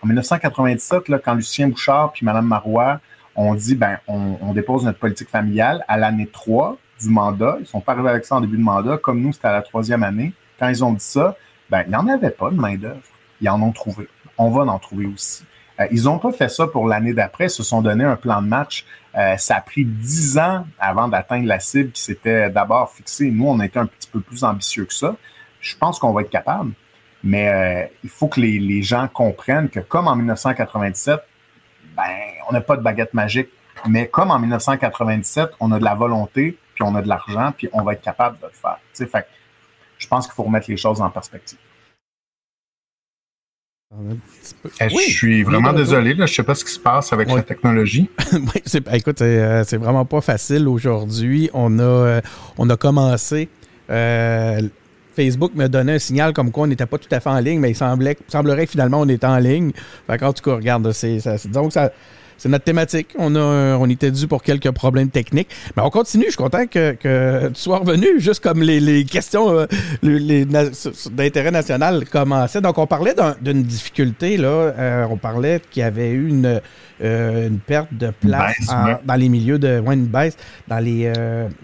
[0.00, 3.00] En 1997, là, quand Lucien Bouchard puis Mme Marois
[3.34, 7.80] ont dit, ben, on, dépose notre politique familiale à l'année 3 du mandat, ils sont
[7.80, 10.32] pas arrivés avec ça en début de mandat, comme nous, c'était à la troisième année.
[10.60, 11.34] Quand ils ont dit ça,
[11.68, 13.02] ben, il n'y en avait pas de main-d'œuvre.
[13.40, 14.06] Ils en ont trouvé.
[14.38, 15.42] on va en trouver aussi.
[15.80, 18.48] Euh, ils n'ont pas fait ça pour l'année d'après, se sont donné un plan de
[18.48, 18.84] match.
[19.16, 23.30] Euh, ça a pris dix ans avant d'atteindre la cible qui s'était d'abord fixée.
[23.30, 25.16] Nous, on été un petit peu plus ambitieux que ça.
[25.60, 26.72] Je pense qu'on va être capable,
[27.24, 31.20] mais euh, il faut que les, les, gens comprennent que comme en 1997,
[31.96, 32.02] ben,
[32.48, 33.48] on n'a pas de baguette magique,
[33.88, 37.68] mais comme en 1997, on a de la volonté, puis on a de l'argent, puis
[37.72, 38.78] on va être capable de le faire.
[39.08, 39.26] Fait,
[39.98, 41.58] je pense qu'il faut remettre les choses en perspective.
[44.80, 47.30] Eh, je suis vraiment désolé, là, je ne sais pas ce qui se passe avec
[47.30, 48.08] la technologie.
[48.32, 51.50] oui, écoute, euh, c'est vraiment pas facile aujourd'hui.
[51.54, 52.20] On a, euh,
[52.58, 53.48] on a commencé.
[53.90, 54.60] Euh,
[55.14, 57.58] Facebook me donnait un signal comme quoi on n'était pas tout à fait en ligne,
[57.58, 59.72] mais il semblait, semblerait que finalement on était en ligne.
[60.06, 61.90] Fait quand tu regardes, c'est, ça, disons que ça,
[62.38, 63.08] c'est notre thématique.
[63.18, 65.48] On, a, on était dû pour quelques problèmes techniques.
[65.76, 66.24] Mais on continue.
[66.24, 69.66] Je suis content que, que tu sois revenu, juste comme les, les questions euh,
[70.02, 72.60] les, d'intérêt national commençaient.
[72.60, 74.36] Donc, on parlait d'une difficulté.
[74.36, 74.48] Là.
[74.48, 76.60] Euh, on parlait qu'il y avait eu une,
[77.02, 78.56] euh, une perte de place
[79.04, 79.80] dans les milieux de.
[79.80, 80.36] Ouais, une baisse
[80.68, 81.10] dans les.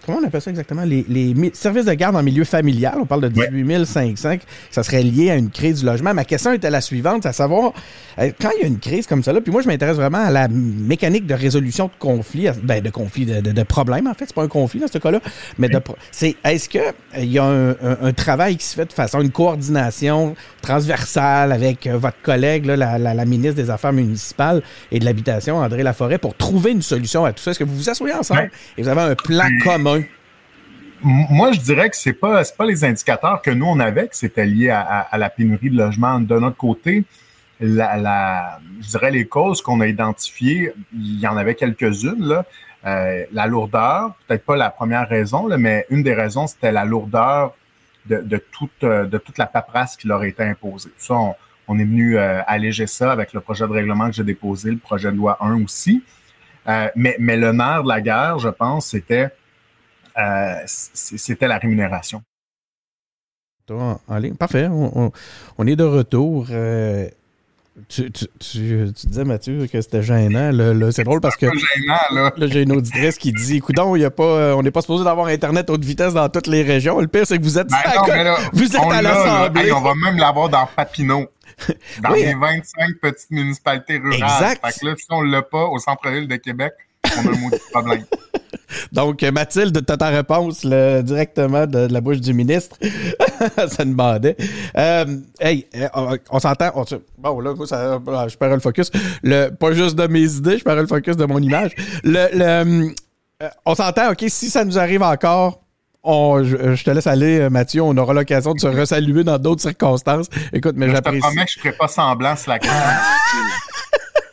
[0.07, 0.85] comment on appelle ça exactement?
[0.85, 2.95] Les, les, services de garde en milieu familial.
[2.99, 4.37] On parle de 18 500.
[4.71, 6.15] Ça serait lié à une crise du logement.
[6.15, 7.73] Ma question était la suivante, à savoir,
[8.17, 10.31] quand il y a une crise comme ça, là, puis moi, je m'intéresse vraiment à
[10.31, 14.35] la mécanique de résolution de conflits, ben de conflits, de, de, problèmes en fait, c'est
[14.35, 15.21] pas un conflit dans ce cas-là,
[15.59, 16.79] mais de, c'est est-ce que
[17.19, 21.97] il y a un, travail qui se fait de façon une coordination transversale avec euh,
[21.97, 26.73] votre collègue, la, la, ministre des Affaires municipales et de l'habitation, André Laforêt, pour trouver
[26.73, 27.51] une solution à tout ça?
[27.51, 30.03] Est-ce que vous vous asseyez ensemble et vous avez un plan commun?
[31.05, 34.47] Moi, je dirais que c'est pas pas les indicateurs que nous on avait que c'était
[34.47, 37.05] lié à, à, la pénurie de logements de notre côté
[37.63, 42.43] la, je dirais les causes qu'on a identifiées, il y en avait quelques-unes.
[42.85, 47.55] Euh, la lourdeur, peut-être pas la première raison, mais une des raisons, c'était la lourdeur
[48.07, 50.91] de, toute, de toute la paperasse qui leur a été imposée.
[50.99, 51.15] Ça,
[51.69, 54.79] on, est venu euh, alléger ça avec le projet de règlement que j'ai déposé, le
[54.79, 56.03] projet de loi 1 aussi.
[56.69, 59.29] Euh, mais, mais le nerf de la guerre, je pense, c'était
[60.67, 62.23] c'était la rémunération.
[64.39, 64.69] Parfait.
[64.69, 66.49] On, est de retour.
[67.89, 70.51] Tu, tu, tu, disais, Mathieu, que c'était gênant.
[70.91, 71.47] c'est drôle parce que.
[71.47, 72.33] Gênant, là.
[72.37, 75.29] j'ai une auditrice qui dit Écoute, y a pas, euh, on n'est pas supposé d'avoir
[75.29, 77.01] Internet haute vitesse dans toutes les régions.
[77.01, 79.73] Le pire, c'est que vous êtes, ben vous êtes à l'Assemblée.
[79.73, 81.27] on va même l'avoir dans Papineau.
[82.03, 84.15] Dans les 25 petites municipalités rurales.
[84.15, 84.67] Exact.
[84.67, 86.73] Fait que là, si on ne l'a pas au centre-ville de Québec,
[87.05, 88.05] on a un maudit problème.
[88.93, 92.77] Donc, Mathilde, tu as ta réponse directement de, la bouche du ministre.
[93.69, 94.37] ça me bandait.
[94.77, 95.05] Euh,
[95.41, 96.71] hey, euh, on, s'entend.
[97.19, 97.55] bon, là,
[98.29, 98.91] je perds le focus.
[99.23, 101.73] Le, pas juste de mes idées, je perds le focus de mon image.
[102.05, 102.91] Le, euh,
[103.67, 105.61] on s'entend, OK, si ça nous arrive encore,
[106.05, 107.83] je, te laisse aller, Mathieu.
[107.83, 110.27] On aura l'occasion de se resaluer dans d'autres circonstances.
[110.53, 111.19] Écoute, mais j'apprécie.
[111.19, 112.79] Je te promets que je ne ferai pas semblant sur la question.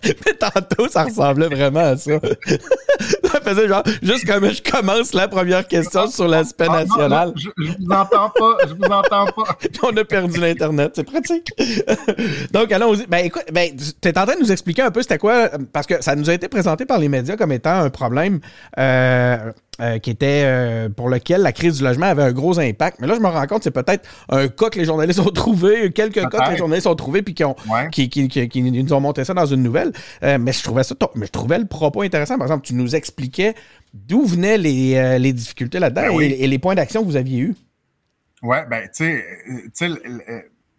[0.03, 2.19] Mais tantôt, ça ressemblait vraiment à ça.
[3.31, 7.33] Ça faisait genre, juste comme je commence la première question sur l'aspect ah, national.
[7.35, 9.57] je, je, vous entends pas, je vous entends pas.
[9.83, 11.51] On a perdu l'Internet, c'est pratique.
[12.51, 13.05] Donc, allons-y.
[13.07, 15.87] Ben, écoute, ben, tu es en train de nous expliquer un peu c'était quoi, parce
[15.87, 18.39] que ça nous a été présenté par les médias comme étant un problème
[18.77, 22.97] euh, euh, qui était euh, pour lequel la crise du logement avait un gros impact.
[22.99, 25.89] Mais là, je me rends compte, c'est peut-être un cas que les journalistes ont trouvé,
[25.93, 27.55] quelques cas que les journalistes ont trouvé, puis qui, ont,
[27.89, 29.93] qui, qui, qui, nous ont monté ça dans une nouvelle.
[30.23, 32.37] Euh, mais je trouvais ça, mais je trouvais le propos intéressant.
[32.37, 32.93] Par exemple, tu nous
[33.93, 37.55] d'où venaient les, les difficultés là-dedans ben et, les points d'action que vous aviez eus.
[38.41, 39.21] Ouais, ben, tu
[39.73, 39.89] sais,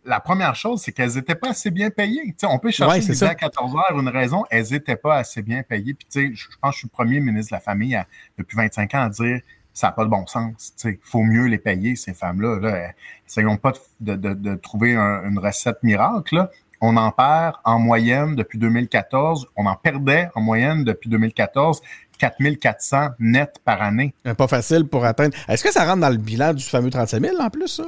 [0.05, 2.35] la première chose, c'est qu'elles n'étaient pas assez bien payées.
[2.45, 5.95] on peut chercher ouais, à 14 heures une raison, elles n'étaient pas assez bien payées.
[5.95, 8.01] Puis, je pense que je suis le premier ministre de la Famille
[8.39, 9.41] depuis 25 ans à dire
[9.73, 10.75] ça n'a pas de bon sens.
[10.85, 12.59] Il faut mieux les payer, ces femmes-là.
[12.61, 12.93] Là.
[13.27, 16.49] Essayons pas de, trouver une recette miracle.
[16.81, 19.49] On en perd en moyenne depuis 2014.
[19.57, 21.83] On en perdait en moyenne depuis 2014
[22.21, 24.15] 4400 net par année.
[24.37, 25.35] Pas facile pour atteindre.
[25.49, 27.85] Est-ce que ça rentre dans le bilan du fameux 35 000 en plus, ça?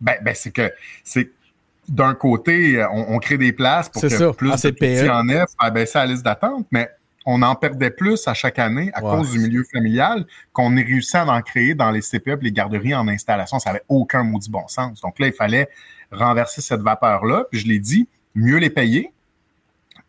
[0.00, 0.72] Ben, ben c'est que
[1.04, 1.30] c'est
[1.88, 5.72] d'un côté, euh, on, crée des places pour que plus de petits en aient, faire
[5.72, 6.88] baisser la liste d'attente, mais
[7.26, 11.16] on en perdait plus à chaque année à cause du milieu familial qu'on est réussi
[11.16, 13.58] à en créer dans les CPE les garderies en installation.
[13.58, 15.00] Ça n'avait aucun maudit bon sens.
[15.02, 15.68] Donc là, il fallait
[16.10, 17.44] renverser cette vapeur-là.
[17.50, 19.12] Puis je l'ai dit, mieux les payer,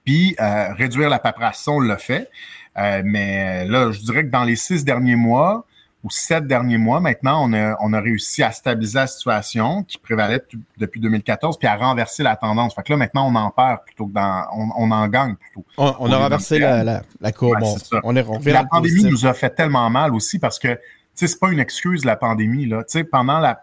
[0.06, 2.30] puis euh, réduire la paperasse, on l'a fait.
[2.78, 5.66] Euh, mais là, je dirais que dans les six derniers mois,
[6.04, 10.00] ou sept derniers mois, maintenant, on a, on a réussi à stabiliser la situation qui
[10.00, 10.42] prévalait
[10.78, 12.74] depuis 2014, puis à renverser la tendance.
[12.74, 15.64] Fait que là, maintenant, on en perd plutôt que dans, on, en gagne plutôt.
[15.78, 17.60] On, a renversé la, la, courbe.
[18.04, 20.80] on, est, la pandémie nous a fait tellement mal aussi parce que, tu
[21.14, 22.84] sais, c'est pas une excuse, la pandémie, là.
[22.84, 23.62] Tu sais, pendant la,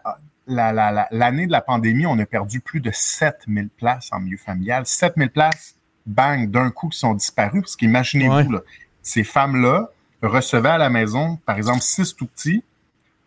[1.11, 4.85] l'année de la pandémie, on a perdu plus de 7000 places en milieu familial.
[4.85, 7.61] 7000 places, bang, d'un coup, qui sont disparues.
[7.61, 8.59] Parce qu'imaginez-vous,
[9.01, 9.89] ces femmes-là
[10.21, 12.63] recevaient à la maison, par exemple, six tout petits,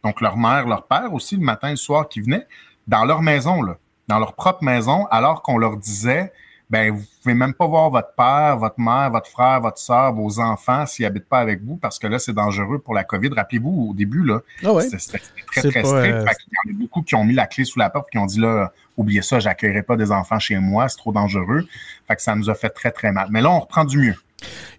[0.05, 2.47] donc leur mère, leur père aussi, le matin et le soir, qui venaient,
[2.87, 3.77] dans leur maison, là,
[4.09, 6.33] dans leur propre maison, alors qu'on leur disait
[6.73, 10.41] ben vous pouvez même pas voir votre père, votre mère, votre frère, votre soeur, vos
[10.41, 13.29] enfants s'ils habitent pas avec vous parce que là c'est dangereux pour la Covid.
[13.37, 15.87] Rappelez-vous au début là, ah c'était très très strict.
[15.93, 16.25] Euh,
[16.65, 18.19] Il y en a beaucoup qui ont mis la clé sous la porte et qui
[18.19, 21.67] ont dit là oubliez ça, j'accueillerai pas des enfants chez moi, c'est trop dangereux.
[22.09, 23.29] Fait que ça nous a fait très très mal.
[23.31, 24.17] Mais là on reprend du mieux.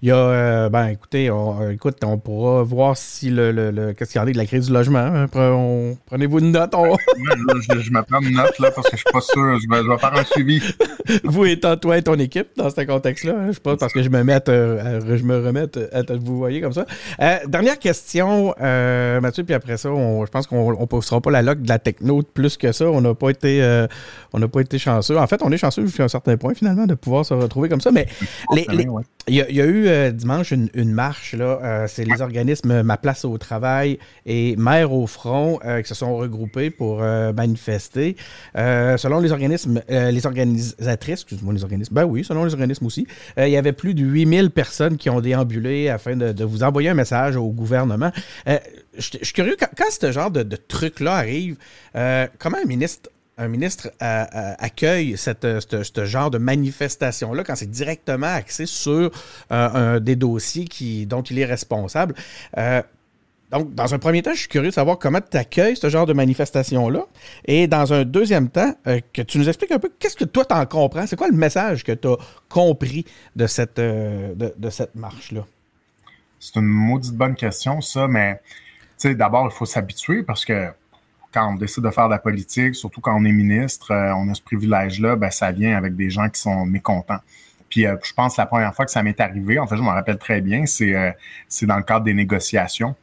[0.02, 3.94] Il y a, euh, ben écoutez, on, euh, écoute, on pourra voir si le, le,
[3.94, 5.00] qu'est-ce qu'il y en a de la crise du logement.
[5.00, 5.28] Hein.
[5.28, 6.74] Prenez-vous une note.
[6.74, 9.60] je, me prends une note là parce que je suis pas sûr.
[9.60, 10.62] Je vais, faire un suivi.
[11.24, 13.34] vous étant toi et ton équipe dans ce contexte-là.
[13.38, 13.48] Hein.
[13.48, 16.74] Je sais pas parce que je me mets je me remette à, vous voyez comme
[16.74, 16.86] ça.
[17.22, 21.62] Euh, dernière question, Mathieu, puis après ça, je pense qu'on ne poussera pas la loque
[21.62, 22.90] de la techno plus que ça.
[22.90, 23.88] On n'a pas été
[24.34, 25.18] on n'a pas été chanceux.
[25.18, 27.82] En fait, on est chanceux jusqu'à un certain point finalement de pouvoir se retrouver comme
[27.82, 27.92] ça.
[27.92, 28.08] Mais
[28.54, 28.66] les,
[29.28, 31.60] il y, a, eu euh, dimanche une, marche, là.
[31.64, 35.96] Euh, c'est les organismes Ma Place au Travail et Mère au Front euh, qui se
[35.96, 38.16] sont regroupés pour manifester.
[38.56, 43.50] selon les organismes, les organisatrices, excuse-moi, les organismes, ben oui, selon les organismes aussi, il
[43.50, 47.36] y avait plus de 8000 personnes qui ont déambulé afin de, vous envoyer un message
[47.36, 48.12] au gouvernement.
[48.48, 51.58] je suis curieux, quand, quand ce genre de, de truc-là arrive,
[51.94, 57.70] comment un ministre un ministre euh, euh, accueille cette, ce genre de manifestation-là quand c'est
[57.70, 59.12] directement axé sur
[59.52, 62.16] euh, des dossiers qui, dont il est responsable.
[63.52, 66.06] donc, dans un premier temps, je suis curieux de savoir comment tu accueilles ce genre
[66.06, 67.06] de manifestation-là.
[67.46, 68.74] Et dans un deuxième temps,
[69.14, 71.08] que tu nous expliques un peu qu'est-ce que toi t'en comprends?
[71.08, 72.18] C'est quoi le message que tu as
[72.50, 73.82] compris de cette,
[74.70, 75.46] cette marche-là?
[76.40, 78.42] C'est une maudite bonne question, ça, mais
[79.06, 80.72] d'abord, il faut s'habituer parce que
[81.34, 84.30] quand on décide de faire de la politique, surtout quand on est ministre, euh, on
[84.30, 87.20] a ce privilège-là, ben, ça vient avec des gens qui sont mécontents.
[87.70, 89.82] Puis euh, je pense que la première fois que ça m'est arrivé, en fait, je
[89.82, 91.12] me rappelle très bien, c'est euh,
[91.64, 92.96] dans le cadre des négociations.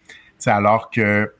[0.46, 1.32] Alors que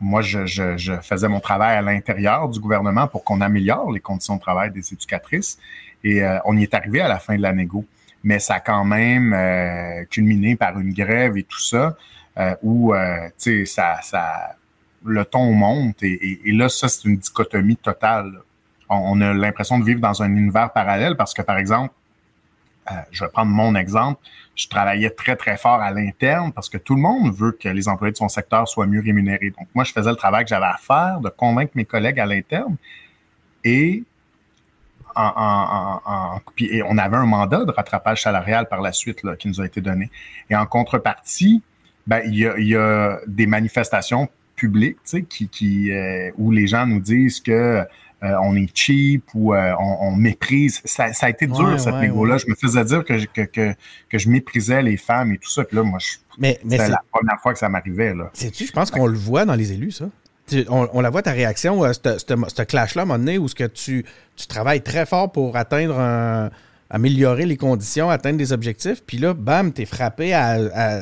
[0.00, 4.36] moi, je, je, faisais mon travail à l'intérieur du gouvernement pour qu'on améliore les conditions
[4.36, 5.58] de travail des éducatrices.
[6.02, 7.84] Et on y est arrivé à la fin de la négo.
[8.24, 9.36] Mais ça a quand même
[10.08, 11.96] culminé par une grève et tout ça,
[12.62, 12.94] où,
[13.38, 14.56] tu sais, ça, ça
[15.04, 18.40] le ton monte et, là, ça, c'est une dichotomie totale.
[18.88, 21.94] On, a l'impression de vivre dans un univers parallèle parce que, par exemple,
[22.90, 24.20] euh, je vais prendre mon exemple,
[24.56, 27.88] je travaillais très, très fort à l'interne parce que tout le monde veut que les
[27.88, 29.50] employés de son secteur soient mieux rémunérés.
[29.50, 32.26] Donc, moi, je faisais le travail que j'avais à faire de convaincre mes collègues à
[32.26, 32.76] l'interne
[33.64, 34.04] et
[36.54, 39.80] puis, on avait un mandat de rattrapage salarial par la suite qui nous a été
[39.80, 40.10] donné.
[40.48, 41.62] Et en contrepartie,
[42.06, 44.28] ben, il y a des manifestations
[44.60, 47.52] public, tu sais, qui, qui euh, où les gens nous disent que
[48.22, 50.82] euh, on est cheap ou euh, on, méprise.
[50.84, 53.74] Ça, ça, a été dur, cette là Je me faisais dire que, que, que,
[54.10, 55.64] que, je méprisais les femmes et tout ça.
[55.64, 58.14] Puis là, moi, je, mais, mais c'est la première fois que ça m'arrivait.
[58.34, 60.10] Sais-tu, je pense qu'on le voit dans les élus, ça.
[60.68, 64.04] On, la voit, ta réaction, ce clash-là, à un moment donné, où ce que tu,
[64.36, 66.50] tu travailles très fort pour atteindre un
[66.90, 70.58] améliorer les conditions, atteindre des objectifs, puis là, bam, t'es frappé à,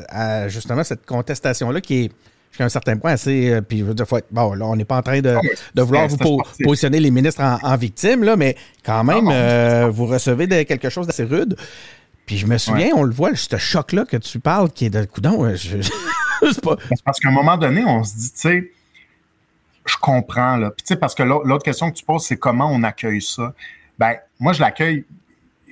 [0.07, 2.11] à, justement cette contestation-là qui est,
[2.49, 3.51] jusqu'à un certain point assez.
[3.51, 5.35] Euh, puis, je veux dire, bon, là, on n'est pas en train de,
[5.75, 10.65] de vouloir vous positionner les ministres en, victime, là, mais quand même, euh, vous recevez
[10.65, 11.55] quelque chose d'assez rude.
[12.25, 15.03] Puis je me souviens, on le voit, ce choc-là que tu parles, qui est de
[15.05, 15.55] coudon.
[15.55, 15.77] Je...
[16.61, 16.75] pas...
[17.03, 18.71] Parce qu'à un moment donné, on se dit, tu sais,
[19.85, 20.69] je comprends, là.
[20.69, 23.53] Puis, tu sais, parce que l'autre question que tu poses, c'est comment on accueille ça?
[23.97, 25.05] Ben, moi, je l'accueille,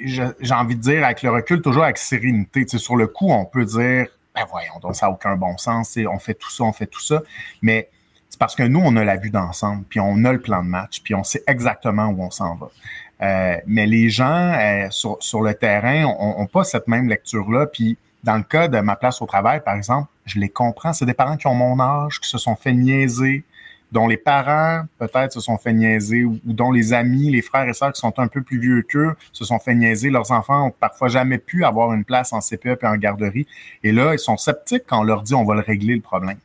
[0.03, 2.65] j'ai envie de dire, avec le recul, toujours avec sérénité.
[2.65, 4.07] Tu sais, sur le coup, on peut dire,
[4.41, 7.21] ben voyons, ça n'a aucun bon sens, on fait tout ça, on fait tout ça.
[7.61, 7.89] Mais
[8.29, 10.67] c'est parce que nous, on a la vue d'ensemble, puis on a le plan de
[10.67, 12.69] match, puis on sait exactement où on s'en va.
[13.21, 17.65] Euh, mais les gens euh, sur, sur, le terrain ont, pas cette même lecture-là.
[17.65, 20.93] Puis dans le cas de ma place au travail, par exemple, je les comprends.
[20.93, 23.43] C'est des parents qui ont mon âge, qui se sont fait niaiser,
[23.91, 27.73] dont les parents peut-être se sont fait niaiser ou, dont les amis, les frères et
[27.73, 30.09] sœurs qui sont un peu plus vieux qu'eux se sont fait niaiser.
[30.09, 33.47] Leurs enfants ont parfois jamais pu avoir une place en CPE et en garderie.
[33.83, 36.37] Et là, ils sont sceptiques quand on leur dit on va le régler le problème.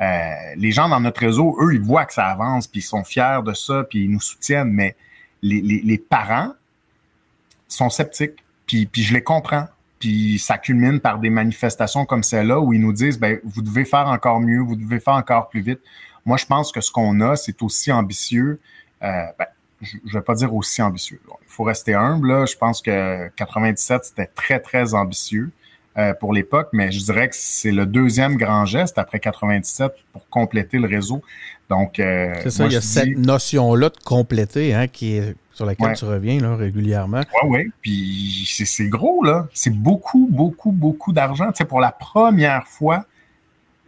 [0.00, 3.02] Euh, les gens dans notre réseau, eux, ils voient que ça avance, puis ils sont
[3.02, 4.94] fiers de ça, puis ils nous soutiennent, mais
[5.40, 6.52] les, les, les parents
[7.68, 9.66] sont sceptiques, puis, puis je les comprends.
[9.98, 13.86] Puis ça culmine par des manifestations comme celle-là où ils nous disent ben, vous devez
[13.86, 15.80] faire encore mieux, vous devez faire encore plus vite.
[16.26, 18.60] Moi, je pense que ce qu'on a, c'est aussi ambitieux.
[19.02, 19.46] Euh, ben,
[19.80, 21.20] je ne vais pas dire aussi ambitieux.
[21.26, 22.28] il faut rester humble.
[22.28, 22.46] Là.
[22.46, 25.50] Je pense que 97, c'était très, très ambitieux.
[25.98, 30.28] euh, pour l'époque, mais je dirais que c'est le deuxième grand geste après 97 pour
[30.28, 31.22] compléter le réseau.
[31.70, 35.64] Donc, euh, c'est ça, il y a cette notion-là de compléter, hein, qui est sur
[35.64, 37.22] laquelle tu reviens là, régulièrement.
[37.42, 37.72] Oui, oui.
[37.80, 39.48] Puis c'est gros, là.
[39.54, 41.46] C'est beaucoup, beaucoup, beaucoup d'argent.
[41.46, 43.06] Tu sais, pour la première fois,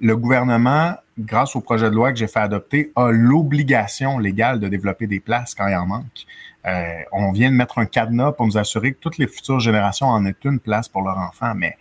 [0.00, 4.68] le gouvernement, grâce au projet de loi que j'ai fait adopter, a l'obligation légale de
[4.68, 6.26] développer des places quand il en manque.
[6.66, 10.06] Euh, on vient de mettre un cadenas pour nous assurer que toutes les futures générations
[10.06, 11.54] en aient une place pour leurs enfants.
[11.54, 11.76] Mais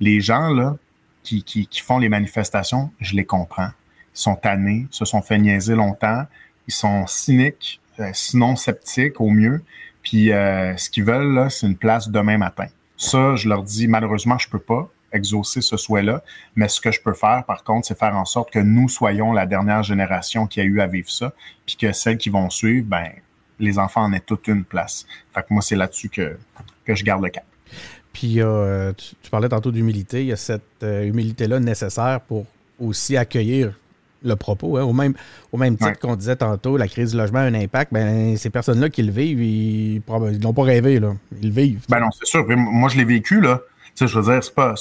[0.00, 0.76] les gens
[1.22, 3.70] qui, qui, font les manifestations, je les comprends.
[4.14, 6.24] Ils sont tannés, se sont fait niaiser longtemps,
[6.66, 9.62] ils sont cyniques, euh, sinon sceptiques au mieux.
[10.02, 12.66] Puis euh, ce qu'ils veulent, c'est une place demain matin.
[12.96, 16.22] Ça, je leur dis, malheureusement, je peux pas exaucer ce souhait-là.
[16.56, 19.32] Mais ce que je peux faire, par contre, c'est faire en sorte que nous soyons
[19.32, 21.32] la dernière génération qui a eu à vivre ça,
[21.66, 23.10] puis que celles qui vont suivre, ben,
[23.58, 25.06] les enfants en aient toute une place.
[25.34, 26.36] Fait que moi, c'est là-dessus que,
[26.84, 27.44] que je garde le cap.
[28.12, 30.22] Puis euh, tu, parlais tantôt d'humilité.
[30.22, 32.46] Il y a cette euh, humilité-là nécessaire pour
[32.80, 33.74] aussi accueillir
[34.22, 34.76] le propos.
[34.76, 34.82] Hein.
[34.82, 35.14] Au, même,
[35.52, 37.92] au même titre qu'on disait tantôt, la crise du logement a un impact.
[37.92, 40.02] Ben, ces personnes-là qui le vivent, ils
[40.40, 40.98] n'ont pas rêvé.
[40.98, 41.14] Là.
[41.40, 41.84] Ils le vivent.
[41.88, 42.44] Ben non, c'est sûr.
[42.48, 43.40] Moi, je l'ai vécu.
[43.40, 43.60] Là.
[44.06, 44.74] Je veux dire, c'est pas.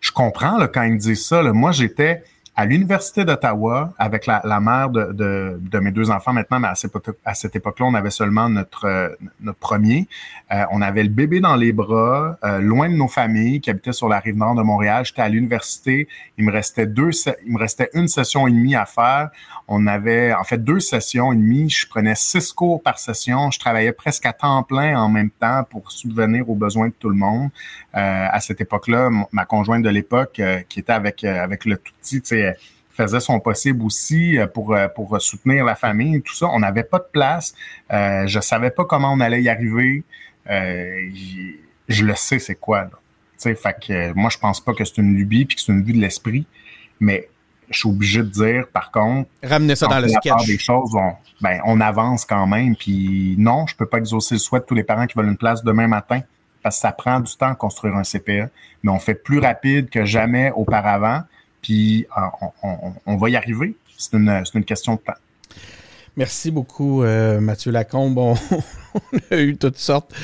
[0.00, 1.42] Je comprends là, quand ils me disent ça.
[1.42, 1.52] Là.
[1.52, 2.22] Moi, j'étais
[2.58, 5.12] à l'Université d'Ottawa avec la, mère de,
[5.60, 8.86] de, mes deux enfants maintenant, mais à cette, à cette époque-là, on avait seulement notre,
[8.86, 9.08] euh,
[9.42, 10.08] notre premier.
[10.50, 13.92] Euh, on avait le bébé dans les bras, euh, loin de nos familles qui habitaient
[13.92, 15.04] sur la rive nord de Montréal.
[15.04, 16.08] J'étais à l'université.
[16.38, 17.10] Il me restait deux,
[17.44, 19.28] il me restait une session et demie à faire.
[19.68, 21.68] On avait en fait deux sessions et demie.
[21.68, 23.50] Je prenais six cours par session.
[23.50, 27.10] Je travaillais presque à temps plein en même temps pour subvenir aux besoins de tout
[27.10, 27.50] le monde.
[27.92, 32.22] à cette époque-là, ma conjointe de l'époque, qui était avec avec le tout petit,
[32.96, 36.46] faisait son possible aussi euh, pour, euh, pour soutenir la famille, tout ça.
[36.46, 37.54] On n'avait pas de place.
[37.92, 40.02] Euh, je savais pas comment on allait y arriver.
[40.50, 41.10] Euh,
[41.88, 42.84] je le sais, c'est quoi.
[42.84, 43.54] Là.
[43.54, 45.92] fait que moi, je pense pas que c'est une lubie puis que c'est une vue
[45.92, 46.46] de l'esprit,
[46.98, 47.28] mais
[47.68, 50.46] je suis obligé de dire, par contre, ramener ça dans le sketch.
[50.46, 52.76] des choses, on, ben, on avance quand même.
[52.76, 55.36] Puis non, je peux pas exaucer le souhait de tous les parents qui veulent une
[55.36, 56.20] place demain matin
[56.62, 58.50] parce que ça prend du temps à construire un CPE,
[58.82, 61.22] mais on fait plus rapide que jamais auparavant
[61.66, 62.70] puis euh,
[63.06, 63.74] on, va y arriver.
[63.98, 65.14] C'est une, une, question de temps.
[66.16, 68.18] Merci beaucoup, euh, Mathieu Lacombe.
[68.18, 68.34] On,
[69.32, 70.14] a eu toutes sortes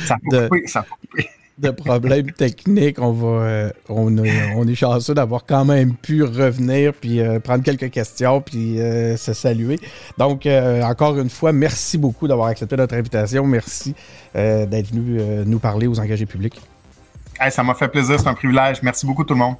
[1.58, 3.00] de, problèmes techniques.
[3.00, 8.40] On, va, euh, on, est chanceux d'avoir quand même pu revenir puis prendre quelques questions
[8.40, 9.80] puis se saluer.
[10.18, 13.44] Donc, encore une fois, merci beaucoup d'avoir accepté notre invitation.
[13.44, 13.96] Merci
[14.32, 16.60] d'être venu nous parler aux engagés publics.
[17.50, 18.80] ça m'a fait plaisir, c'est un privilège.
[18.80, 19.56] Merci beaucoup tout le monde.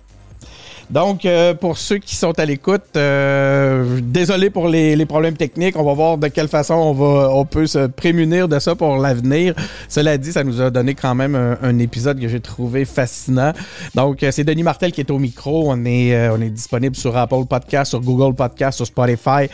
[0.91, 5.77] Donc, euh, pour ceux qui sont à l'écoute, euh, désolé pour les, problèmes techniques.
[5.77, 8.97] On va voir de quelle façon on va, on peut se prémunir de ça pour
[8.97, 9.55] l'avenir.
[9.89, 13.53] Cela dit, ça nous a donné quand même un, épisode que j'ai trouvé fascinant.
[13.95, 15.71] Donc, euh, c'est Denis Martel qui est au micro.
[15.73, 19.49] On est, on est disponible sur Apple Podcast, sur Google Podcast, sur Spotify.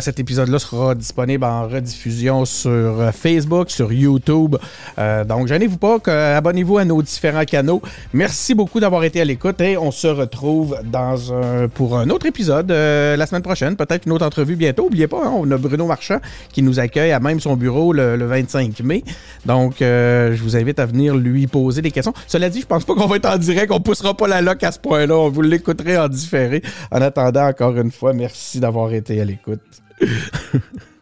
[0.00, 4.56] cet épisode-là sera disponible en rediffusion sur Facebook, sur YouTube.
[4.96, 5.98] donc, gênez-vous pas.
[6.36, 7.82] Abonnez-vous à nos différents canaux.
[8.12, 12.26] Merci beaucoup d'avoir été à l'écoute et on se retrouve dans un, pour un autre
[12.26, 13.76] épisode euh, la semaine prochaine.
[13.76, 14.84] Peut-être une autre entrevue bientôt.
[14.84, 16.18] N'oubliez pas, hein, on a Bruno Marchand
[16.52, 19.04] qui nous accueille à même son bureau le, 25 mai.
[19.44, 22.14] Donc, euh, je vous invite à venir lui poser des questions.
[22.26, 23.70] Cela dit, je pense pas qu'on va être en direct.
[23.72, 25.16] On poussera pas la loc à ce point-là.
[25.16, 26.62] On vous l'écouterait en différé.
[26.90, 29.60] En attendant, encore une fois, merci d'avoir été à l'écoute.